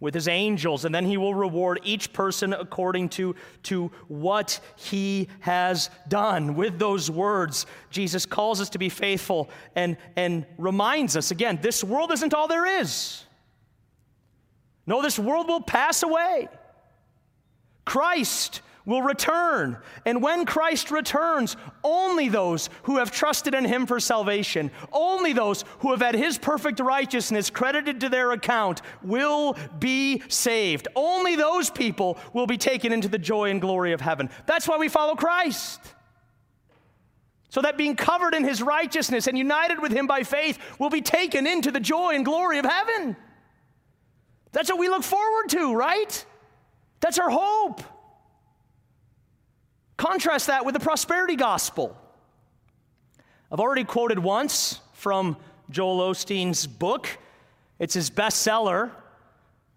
with 0.00 0.14
his 0.14 0.28
angels, 0.28 0.84
and 0.84 0.94
then 0.94 1.04
he 1.04 1.16
will 1.16 1.34
reward 1.34 1.80
each 1.82 2.12
person 2.12 2.52
according 2.52 3.08
to, 3.08 3.34
to 3.64 3.90
what 4.06 4.60
he 4.76 5.28
has 5.40 5.90
done. 6.06 6.54
With 6.54 6.78
those 6.78 7.10
words, 7.10 7.66
Jesus 7.90 8.24
calls 8.24 8.60
us 8.60 8.70
to 8.70 8.78
be 8.78 8.88
faithful 8.88 9.50
and, 9.74 9.96
and 10.14 10.46
reminds 10.56 11.16
us 11.16 11.30
again 11.30 11.58
this 11.60 11.82
world 11.82 12.12
isn't 12.12 12.32
all 12.32 12.46
there 12.46 12.80
is. 12.80 13.24
No, 14.86 15.02
this 15.02 15.18
world 15.18 15.48
will 15.48 15.60
pass 15.60 16.02
away. 16.02 16.48
Christ 17.84 18.62
will 18.88 19.02
return. 19.02 19.76
And 20.06 20.22
when 20.22 20.46
Christ 20.46 20.90
returns, 20.90 21.58
only 21.84 22.30
those 22.30 22.70
who 22.84 22.96
have 22.96 23.10
trusted 23.10 23.54
in 23.54 23.66
him 23.66 23.86
for 23.86 24.00
salvation, 24.00 24.70
only 24.92 25.34
those 25.34 25.62
who 25.80 25.90
have 25.90 26.00
had 26.00 26.14
his 26.14 26.38
perfect 26.38 26.80
righteousness 26.80 27.50
credited 27.50 28.00
to 28.00 28.08
their 28.08 28.32
account 28.32 28.80
will 29.02 29.56
be 29.78 30.22
saved. 30.28 30.88
Only 30.96 31.36
those 31.36 31.68
people 31.68 32.18
will 32.32 32.46
be 32.46 32.56
taken 32.56 32.90
into 32.90 33.08
the 33.08 33.18
joy 33.18 33.50
and 33.50 33.60
glory 33.60 33.92
of 33.92 34.00
heaven. 34.00 34.30
That's 34.46 34.66
why 34.66 34.78
we 34.78 34.88
follow 34.88 35.14
Christ. 35.14 35.80
So 37.50 37.60
that 37.60 37.76
being 37.76 37.94
covered 37.94 38.32
in 38.32 38.42
his 38.42 38.62
righteousness 38.62 39.26
and 39.26 39.36
united 39.36 39.80
with 39.80 39.92
him 39.92 40.06
by 40.06 40.22
faith 40.22 40.58
will 40.78 40.90
be 40.90 41.02
taken 41.02 41.46
into 41.46 41.70
the 41.70 41.80
joy 41.80 42.14
and 42.14 42.24
glory 42.24 42.58
of 42.58 42.64
heaven. 42.64 43.16
That's 44.52 44.70
what 44.70 44.78
we 44.78 44.88
look 44.88 45.02
forward 45.02 45.50
to, 45.50 45.74
right? 45.74 46.24
That's 47.00 47.18
our 47.18 47.28
hope. 47.28 47.82
Contrast 49.98 50.46
that 50.46 50.64
with 50.64 50.74
the 50.74 50.80
prosperity 50.80 51.36
gospel. 51.36 51.94
I've 53.52 53.60
already 53.60 53.84
quoted 53.84 54.18
once 54.18 54.80
from 54.94 55.36
Joel 55.70 55.98
Osteen's 55.98 56.66
book. 56.66 57.08
It's 57.78 57.94
his 57.94 58.08
bestseller. 58.08 58.90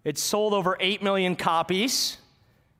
It's 0.04 0.22
sold 0.22 0.54
over 0.54 0.76
8 0.78 1.02
million 1.02 1.36
copies, 1.36 2.18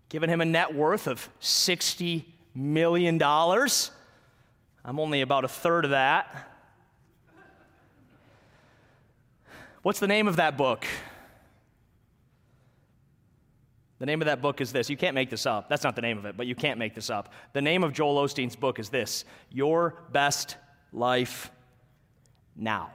giving 0.09 0.31
him 0.31 0.40
a 0.40 0.44
net 0.44 0.74
worth 0.74 1.09
of 1.09 1.28
$60 1.40 2.24
million. 2.55 3.20
I'm 3.22 5.00
only 5.00 5.20
about 5.20 5.44
a 5.44 5.48
third 5.48 5.85
of 5.85 5.90
that. 5.90 6.48
What's 9.83 9.98
the 9.98 10.07
name 10.07 10.28
of 10.28 10.37
that 10.37 10.57
book? 10.57 10.87
The 14.02 14.06
name 14.06 14.20
of 14.20 14.26
that 14.26 14.42
book 14.42 14.60
is 14.60 14.72
this. 14.72 14.90
You 14.90 14.96
can't 14.96 15.14
make 15.14 15.30
this 15.30 15.46
up. 15.46 15.68
That's 15.68 15.84
not 15.84 15.94
the 15.94 16.02
name 16.02 16.18
of 16.18 16.24
it, 16.24 16.36
but 16.36 16.48
you 16.48 16.56
can't 16.56 16.76
make 16.76 16.92
this 16.92 17.08
up. 17.08 17.32
The 17.52 17.62
name 17.62 17.84
of 17.84 17.92
Joel 17.92 18.16
Osteen's 18.16 18.56
book 18.56 18.80
is 18.80 18.88
this 18.88 19.24
Your 19.48 19.94
Best 20.10 20.56
Life 20.92 21.52
Now. 22.56 22.90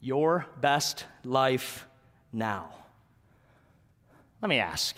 Your 0.00 0.46
Best 0.62 1.04
Life 1.22 1.86
Now. 2.32 2.70
Let 4.40 4.48
me 4.48 4.58
ask 4.58 4.96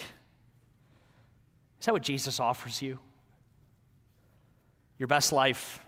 Is 1.80 1.86
that 1.86 1.92
what 1.92 2.04
Jesus 2.04 2.38
offers 2.38 2.80
you? 2.80 3.00
Your 5.00 5.08
best 5.08 5.32
life 5.32 5.80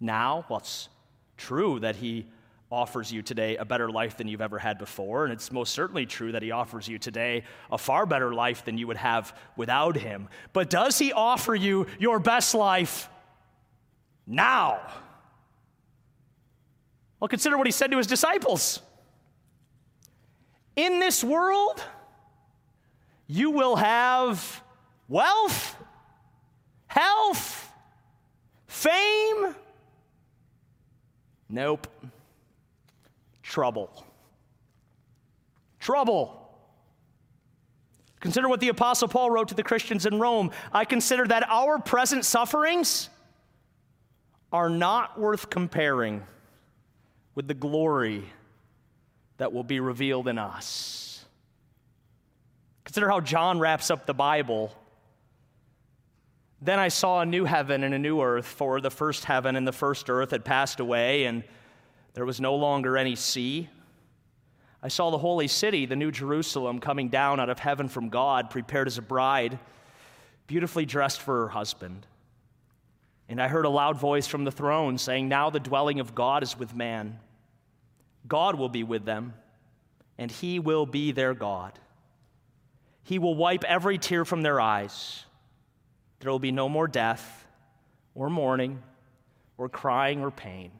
now? 0.00 0.44
Well, 0.48 0.58
it's 0.58 0.88
true 1.36 1.78
that 1.78 1.94
He 1.94 2.26
offers 2.74 3.12
you 3.12 3.22
today 3.22 3.56
a 3.56 3.64
better 3.64 3.88
life 3.88 4.16
than 4.16 4.26
you've 4.26 4.40
ever 4.40 4.58
had 4.58 4.78
before. 4.78 5.24
And 5.24 5.32
it's 5.32 5.52
most 5.52 5.72
certainly 5.72 6.04
true 6.04 6.32
that 6.32 6.42
He 6.42 6.50
offers 6.50 6.88
you 6.88 6.98
today 6.98 7.44
a 7.70 7.78
far 7.78 8.04
better 8.04 8.34
life 8.34 8.64
than 8.64 8.76
you 8.76 8.88
would 8.88 8.96
have 8.96 9.34
without 9.56 9.96
Him. 9.96 10.28
But 10.52 10.68
does 10.68 10.98
He 10.98 11.12
offer 11.12 11.54
you 11.54 11.86
your 11.98 12.18
best 12.18 12.54
life 12.54 13.08
now? 14.26 14.80
Well, 17.20 17.28
consider 17.28 17.56
what 17.56 17.66
He 17.66 17.72
said 17.72 17.92
to 17.92 17.96
His 17.96 18.08
disciples 18.08 18.80
In 20.74 20.98
this 20.98 21.22
world, 21.22 21.82
you 23.28 23.52
will 23.52 23.76
have 23.76 24.62
wealth, 25.08 25.76
health, 26.88 27.72
fame. 28.66 29.54
Nope 31.48 31.86
trouble. 33.54 34.04
Trouble. 35.78 36.50
Consider 38.18 38.48
what 38.48 38.58
the 38.58 38.68
Apostle 38.68 39.06
Paul 39.06 39.30
wrote 39.30 39.48
to 39.48 39.54
the 39.54 39.62
Christians 39.62 40.06
in 40.06 40.18
Rome. 40.18 40.50
I 40.72 40.84
consider 40.84 41.24
that 41.28 41.48
our 41.48 41.78
present 41.78 42.24
sufferings 42.24 43.10
are 44.52 44.68
not 44.68 45.20
worth 45.20 45.50
comparing 45.50 46.24
with 47.36 47.46
the 47.46 47.54
glory 47.54 48.24
that 49.36 49.52
will 49.52 49.62
be 49.62 49.78
revealed 49.78 50.26
in 50.26 50.36
us. 50.36 51.24
Consider 52.82 53.08
how 53.08 53.20
John 53.20 53.60
wraps 53.60 53.88
up 53.88 54.04
the 54.04 54.14
Bible. 54.14 54.72
Then 56.60 56.80
I 56.80 56.88
saw 56.88 57.20
a 57.20 57.26
new 57.26 57.44
heaven 57.44 57.84
and 57.84 57.94
a 57.94 58.00
new 58.00 58.20
earth, 58.20 58.46
for 58.46 58.80
the 58.80 58.90
first 58.90 59.26
heaven 59.26 59.54
and 59.54 59.64
the 59.64 59.72
first 59.72 60.10
earth 60.10 60.32
had 60.32 60.44
passed 60.44 60.80
away, 60.80 61.26
and 61.26 61.44
there 62.14 62.24
was 62.24 62.40
no 62.40 62.54
longer 62.54 62.96
any 62.96 63.16
sea. 63.16 63.68
I 64.82 64.88
saw 64.88 65.10
the 65.10 65.18
holy 65.18 65.48
city, 65.48 65.84
the 65.84 65.96
new 65.96 66.12
Jerusalem, 66.12 66.78
coming 66.78 67.08
down 67.08 67.40
out 67.40 67.50
of 67.50 67.58
heaven 67.58 67.88
from 67.88 68.08
God, 68.08 68.50
prepared 68.50 68.86
as 68.86 68.98
a 68.98 69.02
bride, 69.02 69.58
beautifully 70.46 70.86
dressed 70.86 71.20
for 71.20 71.40
her 71.40 71.48
husband. 71.48 72.06
And 73.28 73.42
I 73.42 73.48
heard 73.48 73.64
a 73.64 73.70
loud 73.70 73.98
voice 73.98 74.26
from 74.26 74.44
the 74.44 74.52
throne 74.52 74.96
saying, 74.98 75.28
Now 75.28 75.50
the 75.50 75.58
dwelling 75.58 75.98
of 75.98 76.14
God 76.14 76.42
is 76.42 76.58
with 76.58 76.74
man. 76.74 77.18
God 78.28 78.56
will 78.56 78.68
be 78.68 78.84
with 78.84 79.04
them, 79.04 79.34
and 80.16 80.30
he 80.30 80.58
will 80.60 80.86
be 80.86 81.10
their 81.10 81.34
God. 81.34 81.78
He 83.02 83.18
will 83.18 83.34
wipe 83.34 83.64
every 83.64 83.98
tear 83.98 84.24
from 84.24 84.42
their 84.42 84.60
eyes. 84.60 85.24
There 86.20 86.30
will 86.30 86.38
be 86.38 86.52
no 86.52 86.68
more 86.68 86.86
death, 86.86 87.44
or 88.14 88.30
mourning, 88.30 88.82
or 89.58 89.68
crying, 89.68 90.22
or 90.22 90.30
pain 90.30 90.70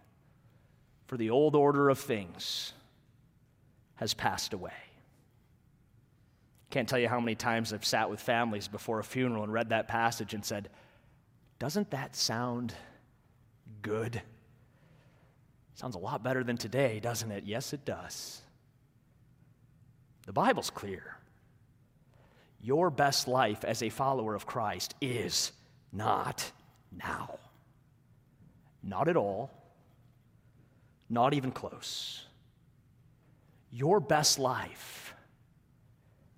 for 1.07 1.17
the 1.17 1.31
old 1.31 1.55
order 1.55 1.89
of 1.89 1.99
things 1.99 2.73
has 3.97 4.15
passed 4.15 4.53
away. 4.53 4.73
Can't 6.71 6.89
tell 6.89 6.99
you 6.99 7.09
how 7.09 7.21
many 7.21 7.35
times 7.35 7.73
I've 7.73 7.85
sat 7.85 8.11
with 8.11 8.21
families 8.21 8.67
before 8.67 8.99
a 8.99 9.05
funeral 9.05 9.45
and 9.45 9.53
read 9.53 9.69
that 9.69 9.87
passage 9.87 10.35
and 10.35 10.45
said, 10.45 10.69
Doesn't 11.59 11.91
that 11.91 12.17
sound 12.17 12.75
good? 13.83 14.21
Sounds 15.75 15.95
a 15.95 16.01
lot 16.01 16.23
better 16.23 16.43
than 16.43 16.57
today, 16.57 17.01
doesn't 17.01 17.31
it? 17.31 17.45
Yes, 17.45 17.73
it 17.73 17.85
does. 17.85 18.41
The 20.27 20.33
Bible's 20.33 20.71
clear. 20.71 21.17
Your 22.61 22.91
best 22.91 23.29
life 23.29 23.63
as 23.63 23.83
a 23.83 23.91
follower 23.91 24.35
of 24.35 24.47
Christ 24.47 24.95
is 25.01 25.53
not 25.93 26.51
now. 26.91 27.39
Not 28.83 29.09
at 29.09 29.17
all 29.17 29.51
not 31.15 31.33
even 31.33 31.51
close. 31.51 32.27
Your 33.71 34.01
best 34.01 34.39
life 34.39 35.15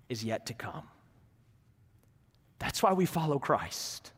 is 0.07 0.23
yet 0.23 0.45
to 0.45 0.53
come. 0.53 0.87
That's 2.59 2.81
why 2.81 2.93
we 2.93 3.05
follow 3.05 3.39
Christ 3.39 4.11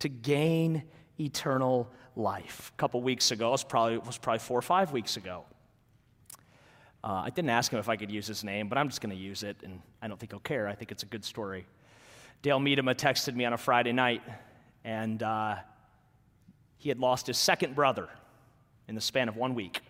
to 0.00 0.08
gain 0.08 0.82
eternal 1.18 1.88
life. 2.16 2.72
A 2.74 2.78
couple 2.78 3.00
weeks 3.00 3.30
ago, 3.30 3.48
it 3.48 3.52
was 3.52 3.64
probably, 3.64 3.94
it 3.94 4.04
was 4.04 4.18
probably 4.18 4.40
four 4.40 4.58
or 4.58 4.62
five 4.62 4.92
weeks 4.92 5.16
ago. 5.16 5.44
Uh, 7.02 7.22
I 7.24 7.30
didn't 7.30 7.50
ask 7.50 7.72
him 7.72 7.78
if 7.78 7.88
I 7.88 7.96
could 7.96 8.10
use 8.10 8.26
his 8.26 8.42
name, 8.42 8.68
but 8.68 8.76
I'm 8.76 8.88
just 8.88 9.00
going 9.00 9.14
to 9.14 9.22
use 9.22 9.42
it, 9.42 9.56
and 9.62 9.80
I 10.02 10.08
don't 10.08 10.18
think 10.18 10.32
he'll 10.32 10.40
care. 10.40 10.66
I 10.68 10.74
think 10.74 10.90
it's 10.90 11.04
a 11.04 11.06
good 11.06 11.24
story. 11.24 11.66
Dale 12.42 12.58
Meadema 12.58 12.94
texted 12.94 13.34
me 13.34 13.44
on 13.44 13.52
a 13.52 13.56
Friday 13.56 13.92
night, 13.92 14.22
and 14.84 15.22
uh, 15.22 15.56
he 16.76 16.88
had 16.88 16.98
lost 16.98 17.28
his 17.28 17.38
second 17.38 17.74
brother 17.74 18.08
in 18.88 18.94
the 18.94 19.00
span 19.00 19.28
of 19.28 19.36
one 19.36 19.54
week. 19.54 19.80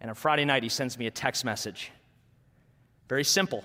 And 0.00 0.10
on 0.10 0.14
Friday 0.14 0.44
night, 0.44 0.62
he 0.62 0.68
sends 0.68 0.98
me 0.98 1.06
a 1.06 1.10
text 1.10 1.44
message. 1.44 1.90
Very 3.08 3.24
simple. 3.24 3.64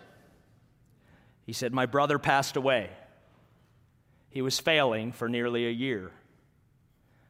He 1.45 1.53
said, 1.53 1.73
My 1.73 1.85
brother 1.85 2.17
passed 2.17 2.55
away. 2.55 2.89
He 4.29 4.41
was 4.41 4.59
failing 4.59 5.11
for 5.11 5.27
nearly 5.27 5.67
a 5.67 5.71
year. 5.71 6.11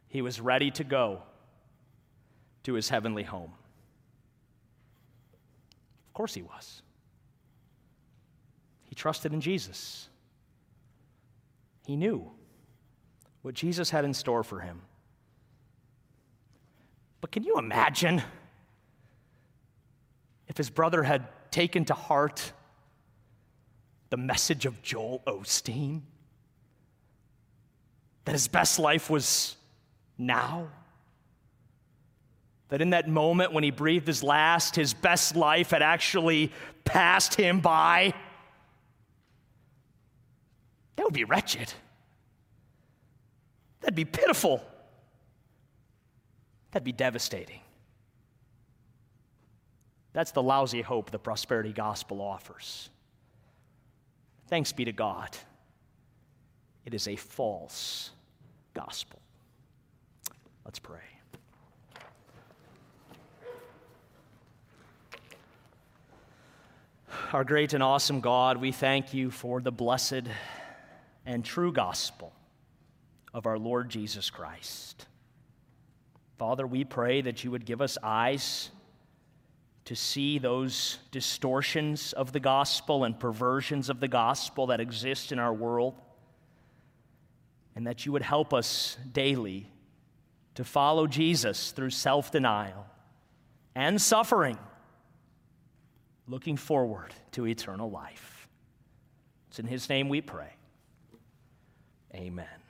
He 0.08 0.22
was 0.22 0.40
ready 0.40 0.70
to 0.72 0.84
go 0.84 1.24
to 2.64 2.74
his 2.74 2.90
heavenly 2.90 3.24
home. 3.24 3.52
Of 6.08 6.14
course, 6.14 6.34
he 6.34 6.44
was. 6.44 6.84
He 8.84 8.94
trusted 8.96 9.34
in 9.34 9.42
Jesus. 9.42 10.10
He 11.88 11.96
knew 11.96 12.30
what 13.42 13.56
Jesus 13.56 13.90
had 13.90 14.06
in 14.06 14.14
store 14.14 14.44
for 14.44 14.60
him. 14.60 14.82
But 17.22 17.32
can 17.32 17.44
you 17.44 17.58
imagine 17.58 18.24
if 20.48 20.58
his 20.58 20.72
brother 20.72 21.04
had 21.04 21.28
taken 21.52 21.86
to 21.86 21.94
heart 21.94 22.52
the 24.10 24.18
message 24.18 24.66
of 24.66 24.82
Joel 24.82 25.22
Osteen? 25.28 26.02
That 28.26 28.34
his 28.34 28.48
best 28.48 28.80
life 28.80 29.10
was 29.10 29.56
now? 30.18 30.68
That 32.70 32.82
in 32.82 32.92
that 32.92 33.08
moment 33.08 33.54
when 33.54 33.64
he 33.64 33.72
breathed 33.72 34.08
his 34.08 34.24
last, 34.24 34.76
his 34.76 34.94
best 34.94 35.36
life 35.36 35.70
had 35.70 35.82
actually 35.82 36.52
passed 36.86 37.36
him 37.36 37.60
by? 37.60 38.14
That 40.96 41.04
would 41.04 41.14
be 41.14 41.24
wretched. 41.24 41.72
That'd 43.82 43.96
be 43.96 44.06
pitiful. 44.06 44.64
That'd 46.72 46.86
be 46.86 46.92
devastating. 46.92 47.60
That's 50.14 50.32
the 50.32 50.44
lousy 50.44 50.82
hope 50.82 51.12
the 51.12 51.20
prosperity 51.20 51.72
gospel 51.72 52.22
offers. 52.22 52.90
Thanks 54.48 54.72
be 54.72 54.86
to 54.86 54.92
God. 54.92 55.38
It 56.86 56.94
is 56.94 57.08
a 57.08 57.16
false 57.16 58.12
gospel. 58.74 59.20
Let's 60.66 60.80
pray. 60.80 61.00
Our 67.34 67.46
great 67.46 67.74
and 67.74 67.82
awesome 67.82 68.20
God, 68.20 68.58
we 68.58 68.74
thank 68.74 69.14
you 69.14 69.32
for 69.32 69.62
the 69.62 69.72
blessed 69.72 70.24
and 71.26 71.46
true 71.46 71.72
gospel 71.72 72.34
of 73.34 73.46
our 73.46 73.58
Lord 73.58 73.90
Jesus 73.90 74.30
Christ. 74.30 75.06
Father, 76.42 76.66
we 76.66 76.84
pray 76.84 77.22
that 77.22 77.44
you 77.44 77.52
would 77.52 77.66
give 77.66 77.82
us 77.82 78.00
eyes 78.02 78.72
to 79.86 79.96
see 79.96 80.40
those 80.40 80.98
distortions 81.12 82.14
of 82.14 82.32
the 82.32 82.40
gospel 82.40 83.04
and 83.04 83.20
perversions 83.20 83.92
of 83.92 84.00
the 84.00 84.08
gospel 84.08 84.66
that 84.66 84.80
exist 84.80 85.32
in 85.32 85.38
our 85.38 85.54
world, 85.54 85.94
and 87.76 87.86
that 87.86 88.08
you 88.08 88.12
would 88.12 88.24
help 88.24 88.56
us 88.56 88.98
daily 89.14 89.68
to 90.56 90.64
follow 90.64 91.06
Jesus 91.06 91.74
through 91.74 91.92
self 91.92 92.32
denial 92.32 92.88
and 93.76 94.02
suffering, 94.02 94.58
looking 96.26 96.58
forward 96.58 97.14
to 97.34 97.46
eternal 97.46 97.92
life. 97.92 98.48
It's 99.50 99.60
in 99.60 99.68
His 99.68 99.88
name 99.90 100.10
we 100.10 100.22
pray. 100.22 100.56
Amen. 102.16 102.61